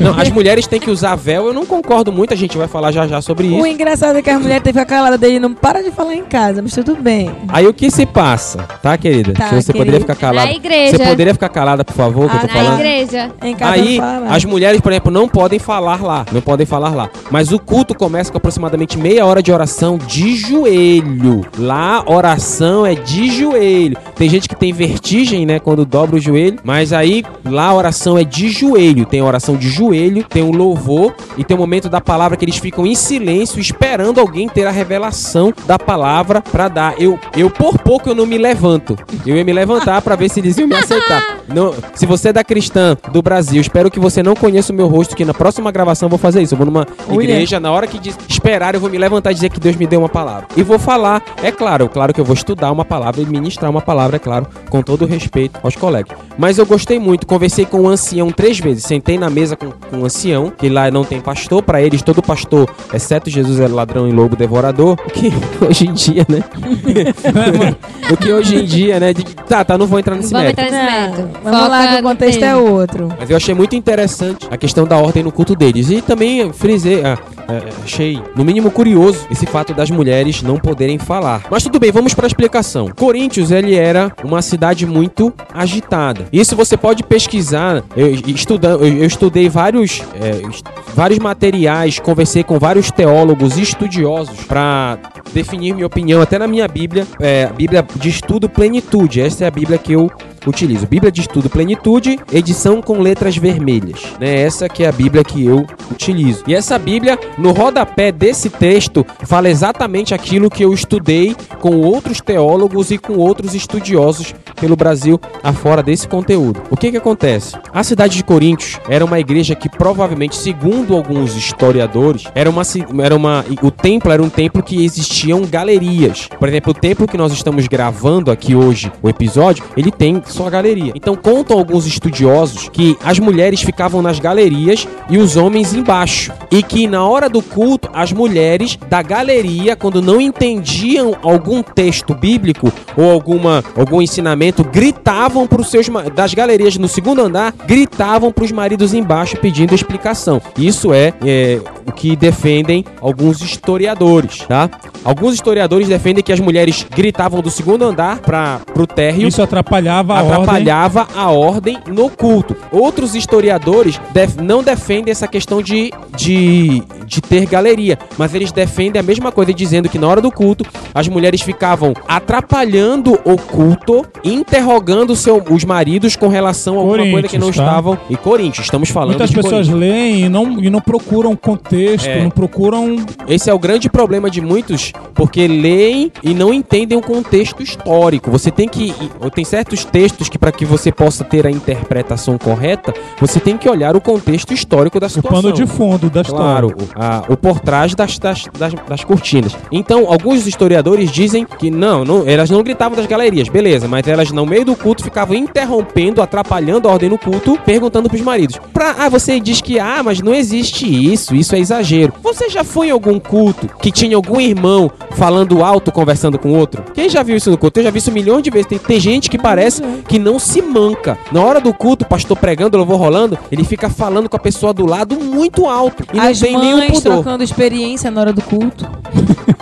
[0.00, 1.46] Não, as mulheres têm que usar véu.
[1.46, 2.32] Eu não concordo muito.
[2.34, 3.66] A gente vai falar já já sobre O isso.
[3.66, 6.72] engraçado é que as mulheres a calada dele não para de falar em casa, mas
[6.74, 7.30] tudo bem.
[7.48, 9.32] Aí o que se passa, tá, querida?
[9.32, 9.78] Tá, Se você querida.
[9.78, 10.46] poderia ficar calada.
[10.46, 10.96] Na igreja.
[10.96, 12.80] Você poderia ficar calada, por favor, que eu tô Ah, Na falando?
[12.80, 13.30] igreja.
[13.42, 14.26] Em casa Aí, fala.
[14.34, 16.24] as mulheres, por exemplo, não podem falar lá.
[16.32, 17.10] Não podem falar lá.
[17.30, 21.42] Mas o culto começa com aproximadamente meia hora de oração de joelho.
[21.58, 23.96] Lá, oração é de joelho.
[24.16, 26.58] Tem gente que tem vertigem, né, quando dobra o joelho.
[26.64, 29.06] Mas aí, lá, a oração é de joelho.
[29.06, 32.56] Tem oração de joelho, tem o louvor e tem o momento da palavra que eles
[32.56, 37.00] ficam em silêncio, esperando alguém ter a revelação da palavra pra dar.
[37.00, 38.96] Eu, eu por pouco, eu não me levanto.
[39.26, 41.38] Eu ia me levantar pra ver se eles iam me aceitar.
[41.48, 44.86] Não, se você é da cristã do Brasil, espero que você não conheça o meu
[44.88, 46.54] rosto, que na próxima gravação eu vou fazer isso.
[46.54, 47.22] Eu vou numa Olha.
[47.22, 49.86] igreja, na hora que diz, esperar, eu vou me levantar e dizer que Deus me
[49.86, 50.46] deu uma palavra.
[50.56, 53.80] E vou falar, é claro, claro que eu vou estudar uma palavra e ministrar uma
[53.80, 56.16] palavra, é claro, com todo o respeito aos colegas.
[56.38, 59.98] Mas eu gostei muito, conversei com o ancião três vezes, sentei na mesa com, com
[59.98, 64.08] o ancião, que lá não tem pastor, pra eles todo pastor, exceto Jesus é ladrão
[64.08, 65.32] e lobo devorador, o que
[65.64, 66.42] hoje em dia, né?
[68.10, 69.12] o que hoje em dia, né?
[69.12, 70.60] de- tá, tá, não vou entrar nesse Vamos mérito.
[70.62, 71.33] entrar nesse método.
[71.42, 73.08] Vamos Foca lá que o contexto é outro.
[73.18, 75.90] Mas eu achei muito interessante a questão da ordem no culto deles.
[75.90, 77.18] E também frisei, ah,
[77.48, 81.42] ah, achei no mínimo curioso esse fato das mulheres não poderem falar.
[81.50, 82.88] Mas tudo bem, vamos para a explicação.
[82.94, 86.26] Coríntios, ele era uma cidade muito agitada.
[86.32, 87.82] Isso você pode pesquisar.
[87.96, 90.64] Eu, estudando, eu, eu estudei vários, é, est-
[90.94, 94.98] vários materiais, conversei com vários teólogos e estudiosos para
[95.32, 99.20] definir minha opinião, até na minha Bíblia, é, a Bíblia de Estudo Plenitude.
[99.20, 100.10] Essa é a Bíblia que eu
[100.46, 100.86] utilizo.
[100.86, 104.00] Bíblia de Estudo Plenitude, edição com letras vermelhas.
[104.20, 104.40] Né?
[104.40, 106.44] Essa que é a Bíblia que eu utilizo.
[106.46, 112.20] E essa Bíblia, no rodapé desse texto, fala exatamente aquilo que eu estudei com outros
[112.20, 116.62] teólogos e com outros estudiosos pelo Brasil afora desse conteúdo.
[116.70, 117.56] O que que acontece?
[117.72, 122.62] A cidade de Coríntios era uma igreja que provavelmente, segundo alguns historiadores, era uma
[123.02, 126.28] era uma o templo era um templo que existiam galerias.
[126.38, 130.50] Por exemplo, o templo que nós estamos gravando aqui hoje, o episódio, ele tem só
[130.50, 130.92] galeria.
[130.94, 136.32] Então contam alguns estudiosos que as mulheres ficavam nas galerias e os homens embaixo.
[136.50, 142.14] E que na hora do culto, as mulheres da galeria, quando não entendiam algum texto
[142.14, 148.32] bíblico ou alguma algum ensinamento, gritavam para os seus das galerias no segundo andar, gritavam
[148.32, 150.40] para os maridos embaixo pedindo explicação.
[150.58, 154.68] Isso é, é, o que defendem alguns historiadores, tá?
[155.04, 160.14] Alguns historiadores defendem que as mulheres gritavam do segundo andar para pro térreo Isso atrapalhava
[160.14, 160.42] a ordem.
[160.42, 162.56] atrapalhava a ordem no culto.
[162.70, 169.00] Outros historiadores def- não defendem essa questão de, de, de ter galeria, mas eles defendem
[169.00, 170.64] a mesma coisa, dizendo que na hora do culto
[170.94, 177.28] as mulheres ficavam atrapalhando o culto, interrogando seu, os maridos com relação a alguma coisa
[177.28, 177.62] que não tá?
[177.62, 177.98] estavam.
[178.08, 179.78] E Coríntios, estamos falando Muitas de pessoas Coríntios.
[179.78, 182.22] leem e não, e não procuram contexto, É.
[182.22, 182.96] não procuram.
[183.28, 188.30] Esse é o grande problema de muitos, porque leem e não entendem o contexto histórico.
[188.30, 188.94] Você tem que.
[189.34, 193.68] Tem certos textos que, para que você possa ter a interpretação correta, você tem que
[193.68, 195.42] olhar o contexto histórico da O situação.
[195.42, 196.44] pano de fundo da história.
[196.44, 199.56] Claro, o, a- o por trás das, das, das, das cortinas.
[199.72, 204.30] Então, alguns historiadores dizem que não, não, elas não gritavam das galerias, beleza, mas elas
[204.30, 208.58] no meio do culto ficavam interrompendo, atrapalhando a ordem no culto, perguntando pros maridos.
[208.72, 212.12] Pra, ah, você diz que, ah, mas não existe isso, isso é exagero.
[212.22, 216.84] Você já foi em algum culto que tinha algum irmão falando alto, conversando com outro?
[216.94, 217.80] Quem já viu isso no culto?
[217.80, 218.66] Eu já vi isso milhões de vezes.
[218.66, 221.18] Tem, tem gente que parece que não se manca.
[221.32, 224.72] Na hora do culto, o pastor pregando, louvor rolando, ele fica falando com a pessoa
[224.72, 226.04] do lado muito alto.
[226.12, 227.00] E As não tem nenhum pudor.
[227.14, 228.86] trocando experiência na hora do culto.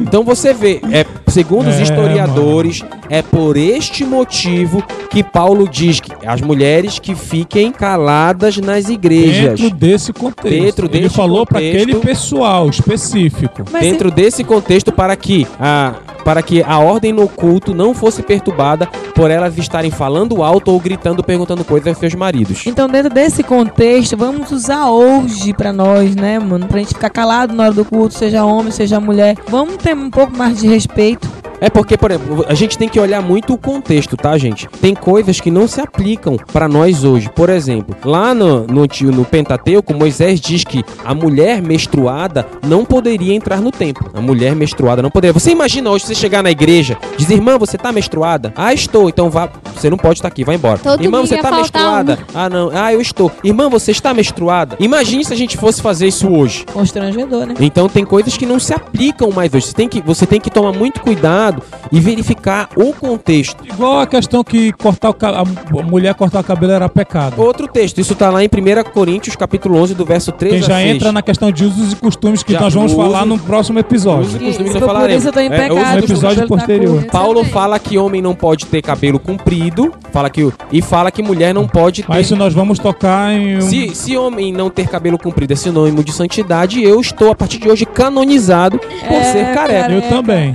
[0.00, 6.00] Então você vê, é, segundo os É, historiadores, é por este motivo que Paulo diz
[6.00, 9.60] que as mulheres que fiquem caladas nas igrejas.
[9.60, 10.48] Dentro desse contexto.
[10.48, 13.62] Dentro Ele deste falou para aquele pessoal específico.
[13.70, 15.94] Mas dentro desse contexto para que a
[16.24, 20.80] para que a ordem no culto não fosse perturbada por elas estarem falando alto ou
[20.80, 22.66] gritando perguntando coisas aos seus maridos.
[22.66, 26.66] Então, dentro desse contexto, vamos usar hoje pra nós, né, mano?
[26.66, 29.36] Pra gente ficar calado na hora do culto, seja homem, seja mulher.
[29.48, 31.41] Vamos ter um pouco mais de respeito.
[31.62, 34.66] É porque, por exemplo, a gente tem que olhar muito o contexto, tá, gente?
[34.80, 37.30] Tem coisas que não se aplicam pra nós hoje.
[37.30, 43.32] Por exemplo, lá no, no, no Pentateuco, Moisés diz que a mulher menstruada não poderia
[43.32, 44.10] entrar no templo.
[44.12, 45.32] A mulher menstruada não poderia.
[45.32, 48.52] Você imagina hoje você chegar na igreja, dizer, irmã, você tá menstruada?
[48.56, 49.08] Ah, estou.
[49.08, 49.48] Então vá.
[49.72, 50.78] Você não pode estar aqui, vai embora.
[50.78, 52.18] Todo irmã, você tá menstruada?
[52.34, 52.70] Ah, não.
[52.74, 53.30] Ah, eu estou.
[53.44, 54.76] Irmã, você está menstruada?
[54.80, 56.64] Imagine se a gente fosse fazer isso hoje.
[56.72, 57.54] Constrangedor, né?
[57.60, 59.66] Então tem coisas que não se aplicam mais hoje.
[59.66, 61.51] Você tem que, você tem que tomar muito cuidado
[61.90, 63.62] e verificar o contexto.
[63.66, 67.40] Igual a questão que cortar a mulher cortar o cabelo era pecado.
[67.40, 70.66] Outro texto, isso tá lá em 1 Coríntios, capítulo 11, do verso 3 Quem a
[70.68, 70.94] já 6.
[70.96, 73.78] entra na questão de usos e costumes que Já, nós vamos uso- falar no próximo
[73.78, 74.26] episódio.
[74.26, 75.18] uso- E- costume não por falaremos.
[75.22, 75.98] isso eu tô em É, pecado.
[75.98, 77.04] episódio tá posterior.
[77.10, 81.54] Paulo fala que homem não pode ter cabelo comprido, fala que e fala que mulher
[81.54, 82.08] não pode ter.
[82.08, 83.60] Mas isso nós vamos tocar em um...
[83.60, 87.58] Se, se homem não ter cabelo comprido é sinônimo de santidade, eu estou a partir
[87.58, 89.92] de hoje canonizado por É, ser careca.
[89.92, 90.54] Eu também.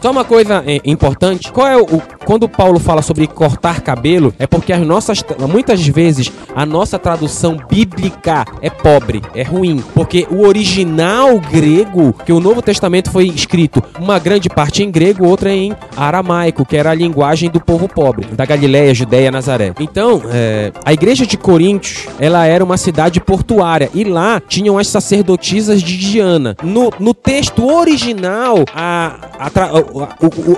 [0.00, 4.34] Só uma coisa é, importante, qual é o, o- quando Paulo fala sobre cortar cabelo,
[4.38, 10.26] é porque as nossas muitas vezes a nossa tradução bíblica é pobre, é ruim, porque
[10.30, 15.50] o original grego, que o Novo Testamento foi escrito, uma grande parte em grego, outra
[15.52, 19.72] em aramaico, que era a linguagem do povo pobre, da Galileia, Judéia, Nazaré.
[19.80, 24.88] Então, é, a igreja de Coríntios, ela era uma cidade portuária e lá tinham as
[24.88, 26.56] sacerdotisas de Diana.
[26.62, 29.70] No, no texto original, a, a, tra-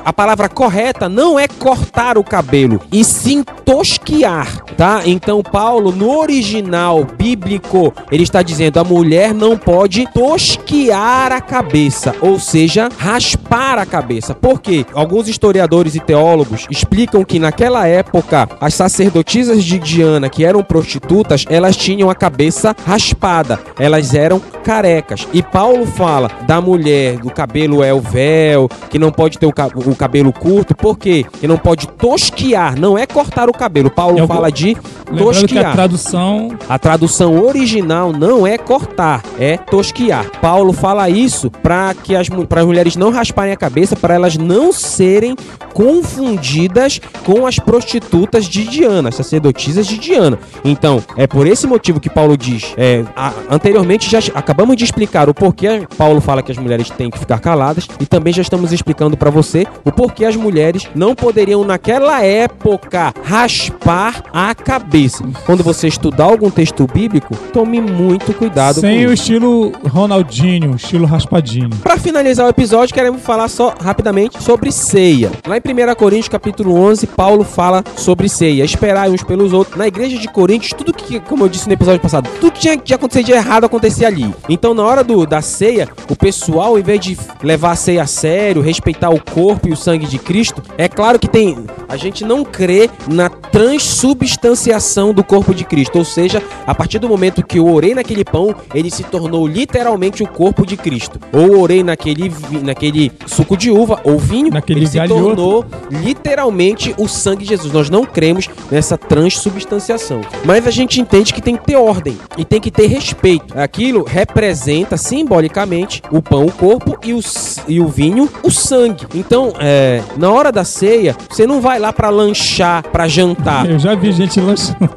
[0.05, 5.03] a palavra correta não é cortar o cabelo, e sim tosquiar, tá?
[5.07, 12.13] Então, Paulo, no original bíblico, ele está dizendo a mulher não pode tosquiar a cabeça,
[12.21, 14.35] ou seja, raspar a cabeça.
[14.35, 14.85] Por quê?
[14.93, 21.45] Alguns historiadores e teólogos explicam que naquela época as sacerdotisas de Diana, que eram prostitutas,
[21.49, 25.29] elas tinham a cabeça raspada, elas eram carecas.
[25.33, 29.53] E Paulo fala da mulher, do cabelo é o véu, que não pode ter o,
[29.53, 31.25] ca- o cabelo curto, por quê?
[31.41, 33.91] Que não pode tosquiar, não é cortar o cabelo.
[33.91, 34.81] Paulo Eu vou- fala de que
[35.13, 35.73] a tosquiar.
[35.73, 40.27] tradução A tradução original não é cortar, é tosquiar.
[40.41, 44.37] Paulo fala isso para que as, mu- pras mulheres não rasparem a cabeça, para elas
[44.37, 45.35] não serem
[45.73, 50.39] confundidas com as prostitutas de Diana, as sacerdotisas de Diana.
[50.65, 52.75] Então, é por esse motivo que Paulo diz.
[52.77, 57.11] é, a- anteriormente já acabamos de explicar o porquê Paulo fala que as mulheres têm
[57.11, 61.15] que ficar caladas e também já estamos explicando para você o porquê as mulheres não
[61.15, 65.25] poderiam naquela época raspar a cabeça.
[65.45, 71.71] Quando você estudar algum texto bíblico, tome muito cuidado sem o estilo Ronaldinho, estilo raspadinho.
[71.83, 75.31] Para finalizar o episódio, queremos falar só rapidamente sobre ceia.
[75.47, 79.77] Lá em 1 Coríntios, capítulo 11, Paulo fala sobre ceia, esperar uns pelos outros.
[79.77, 82.77] Na igreja de Coríntios, tudo que, como eu disse no episódio passado, tudo que tinha
[82.77, 84.33] de acontecer de errado acontecia ali.
[84.49, 88.07] Então, na hora do, da ceia, o pessoal, em vez de levar a ceia a
[88.07, 91.57] sério, respeitar o corpo e o sangue de Cristo, é claro que tem.
[91.89, 95.99] A gente não crê na transubstanciação do corpo de Cristo.
[95.99, 100.23] Ou seja, a partir do momento que eu orei naquele pão, ele se tornou literalmente
[100.23, 101.19] o corpo de Cristo.
[101.33, 105.25] Ou orei naquele, naquele suco de uva ou vinho, Naquele ele se gaglioto.
[105.25, 107.73] tornou literalmente o sangue de Jesus.
[107.73, 110.21] Nós não cremos nessa transubstanciação.
[110.45, 113.59] Mas a gente entende que tem que ter ordem e tem que ter respeito.
[113.59, 117.21] Aquilo representa simbolicamente o pão, o corpo e o,
[117.67, 119.07] e o vinho, o sangue.
[119.15, 123.69] Então, é, na hora da ceia, você não vai lá pra lanchar, pra jantar.
[123.69, 124.91] Eu já vi gente lançando.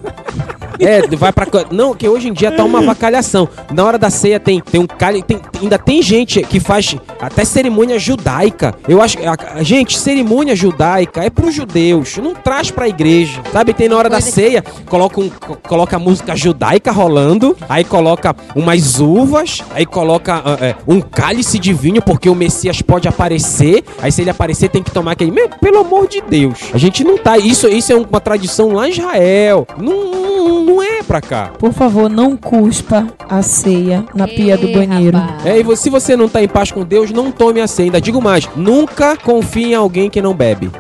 [0.79, 1.47] É, vai pra.
[1.71, 3.47] Não, que hoje em dia tá uma vacalhação.
[3.73, 5.23] Na hora da ceia tem, tem um cálice.
[5.25, 8.73] Tem, ainda tem gente que faz até cerimônia judaica.
[8.87, 9.17] Eu acho.
[9.19, 12.17] a- a- gente, cerimônia judaica é pros judeus.
[12.17, 13.41] Não traz pra igreja.
[13.51, 13.73] Sabe?
[13.73, 17.55] Tem na hora da ceia, coloca, um, co- coloca a música judaica rolando.
[17.69, 19.61] Aí coloca umas uvas.
[19.71, 23.83] Aí coloca ah, é, um cálice de vinho, porque o Messias pode aparecer.
[24.01, 25.31] Aí se ele aparecer, tem que tomar aquele.
[25.31, 26.59] Meu, pelo amor de Deus.
[26.73, 27.37] A gente não tá.
[27.37, 29.67] Isso, isso é uma tradição lá em Israel.
[29.77, 31.51] Não, não, não é pra cá.
[31.57, 35.17] Por favor, não cuspa a ceia na pia do banheiro.
[35.17, 35.45] rapaz.
[35.45, 37.87] É, e se você não tá em paz com Deus, não tome a ceia.
[37.87, 40.71] Ainda digo mais, nunca confie em alguém que não bebe.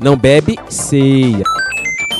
[0.00, 1.42] Não bebe ceia.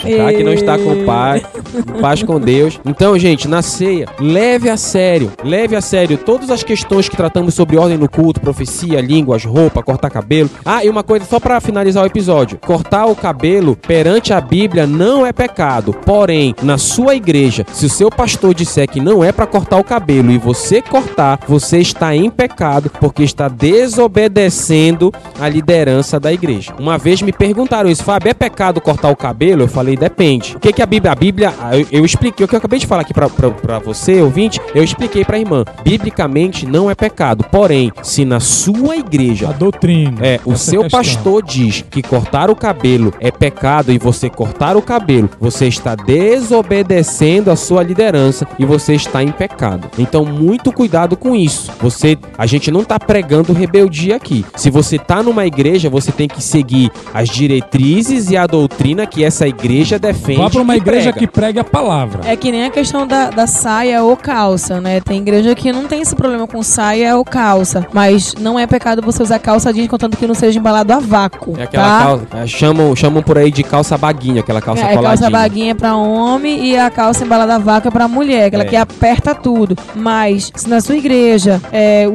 [0.01, 0.33] Tá?
[0.33, 1.43] Que não está com o pai,
[1.77, 2.81] em paz com Deus.
[2.85, 7.55] Então, gente, na ceia, leve a sério, leve a sério todas as questões que tratamos
[7.55, 10.51] sobre ordem no culto, profecia, línguas, roupa, cortar cabelo.
[10.65, 14.87] Ah, e uma coisa só pra finalizar o episódio: cortar o cabelo perante a Bíblia
[14.87, 15.93] não é pecado.
[15.93, 19.85] Porém, na sua igreja, se o seu pastor disser que não é pra cortar o
[19.85, 26.75] cabelo e você cortar, você está em pecado porque está desobedecendo a liderança da igreja.
[26.79, 29.63] Uma vez me perguntaram isso, Fábio, é pecado cortar o cabelo?
[29.63, 30.57] Eu falei, depende.
[30.57, 31.13] O que, que a Bíblia.
[31.13, 34.23] A Bíblia, ah, eu, eu expliquei o que eu acabei de falar aqui pra você,
[34.23, 35.65] ouvinte, eu expliquei pra irmã.
[35.85, 37.45] Biblicamente não é pecado.
[37.45, 40.19] Porém, se na sua igreja A doutrina.
[40.25, 41.01] é, o seu questão.
[41.01, 45.95] pastor diz que cortar o cabelo é pecado e você cortar o cabelo, você está
[45.95, 49.89] desobedecendo a sua liderança e você está em pecado.
[49.99, 51.71] Então, muito cuidado com isso.
[51.81, 54.45] Você, a gente não está pregando rebeldia aqui.
[54.57, 59.25] Se você está numa igreja, você tem que seguir as diretrizes e a doutrina que
[59.25, 60.41] essa igreja defende.
[60.41, 61.19] Vá pra uma igreja prega.
[61.19, 62.21] que pregue a palavra.
[62.25, 65.01] É que nem a questão da, da saia ou calça, né?
[65.01, 67.87] Tem igreja que não tem esse problema com saia ou calça.
[67.93, 71.55] Mas não é pecado você usar calça jeans, contanto que não seja embalado a vácuo.
[71.59, 72.05] É aquela tá?
[72.05, 75.19] calça, é, chamam, chamam por aí de calça baguinha, aquela calça É, coladinha.
[75.19, 78.65] calça baguinha é pra homem e a calça embalada a vácuo é pra mulher, aquela
[78.65, 78.67] É.
[78.67, 79.77] que aperta tudo.
[79.95, 82.07] Mas se na sua igreja é,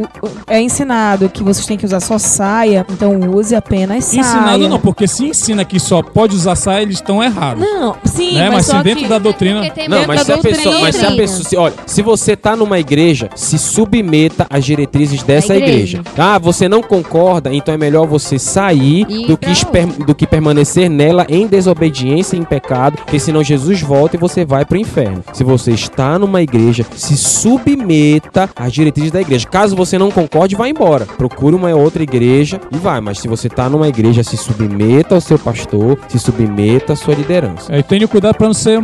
[0.47, 4.19] é ensinado que vocês têm que usar só saia, então use apenas saia.
[4.21, 7.50] Ensinado não, porque se ensina que só pode usar saia, eles estão errados.
[7.59, 8.45] Não, sim, Né?
[8.49, 9.09] mas, Mas só se dentro que...
[9.09, 9.61] da doutrina.
[9.87, 10.57] Não, mas se a doutrina.
[10.57, 14.63] pessoa, mas se a pessoa, se- olha, se você tá numa igreja, se submeta às
[14.65, 15.97] diretrizes dessa igreja.
[15.99, 16.01] igreja.
[16.17, 20.13] Ah, você não concorda, então é melhor você sair E ir do que, esper- do
[20.15, 24.65] que permanecer nela em desobediência e em pecado, porque senão Jesus volta e você vai
[24.65, 25.23] pro inferno.
[25.33, 27.15] Se você está numa igreja, se
[27.65, 29.47] submeta às diretrizes da igreja.
[29.47, 31.05] Caso você não concorde, vá embora.
[31.05, 35.21] Procure uma outra igreja e vai, mas se você tá numa igreja, se submeta ao
[35.21, 37.40] seu pastor, se submeta à sua liderança.
[37.69, 38.79] É, e tenha cuidado pra não ser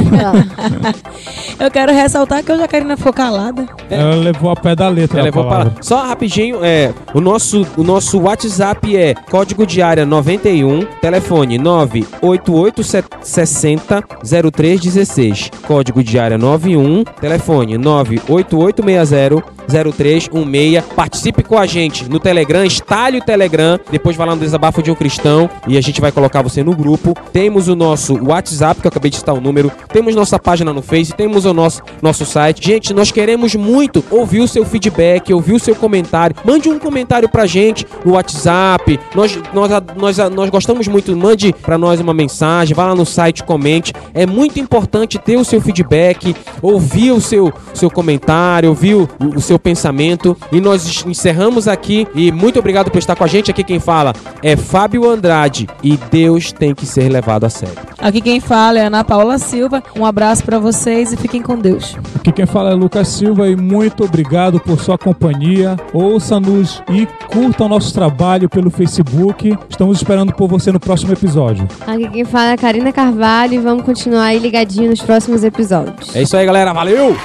[1.58, 3.66] Eu quero ressaltar que hoje a Karina ficou calada.
[3.88, 5.18] Ela levou a pé da letra.
[5.18, 5.74] Ela levou palavra.
[5.80, 14.04] Só rapidinho, é, o nosso o nosso WhatsApp é código de área 91, telefone 98860
[14.52, 15.50] 0316.
[15.66, 20.84] Código de área 91, telefone 98860 0316.
[20.94, 24.90] Participe com a gente no Telegram, estalhe o Telegram, depois vai lá no Desabafo de
[24.90, 27.14] um Cristão e a gente vai colocar você no grupo.
[27.32, 30.82] Temos o nosso WhatsApp, que eu acabei de citar o número, temos nossa página no
[30.82, 32.64] Face, temos o nosso, nosso site.
[32.64, 36.36] Gente, nós queremos muito ouvir o seu feedback, ouvir o seu comentário.
[36.44, 38.98] Mande um comentário pra gente no WhatsApp.
[39.14, 43.42] Nós, nós, nós, nós gostamos muito, mande pra nós uma mensagem, vá lá no site,
[43.44, 43.92] comente.
[44.12, 49.40] É muito importante ter o seu feedback, ouvir o seu, seu comentário, ouvir o, o
[49.40, 50.36] seu pensamento.
[50.52, 52.06] E nós encerramos aqui.
[52.14, 53.50] E muito obrigado por estar com a gente.
[53.50, 55.68] Aqui quem fala é Fábio Andrade.
[55.82, 57.76] E Deus tem que ser levado a sério.
[57.98, 59.82] Aqui quem fala é Ana Paula Silva.
[59.96, 61.96] Um abraço pra vocês e fiquem com Deus.
[62.16, 65.76] Aqui quem fala é Lucas Silva e muito obrigado por sua companhia.
[65.92, 69.56] Ouça-nos e curta o nosso trabalho pelo Facebook.
[69.68, 71.66] Estamos esperando por você no próximo episódio.
[71.86, 76.14] Aqui quem fala é a Karina Carvalho e vamos continuar aí ligadinho nos próximos episódios.
[76.14, 76.72] É isso aí, galera.
[76.72, 77.16] Valeu!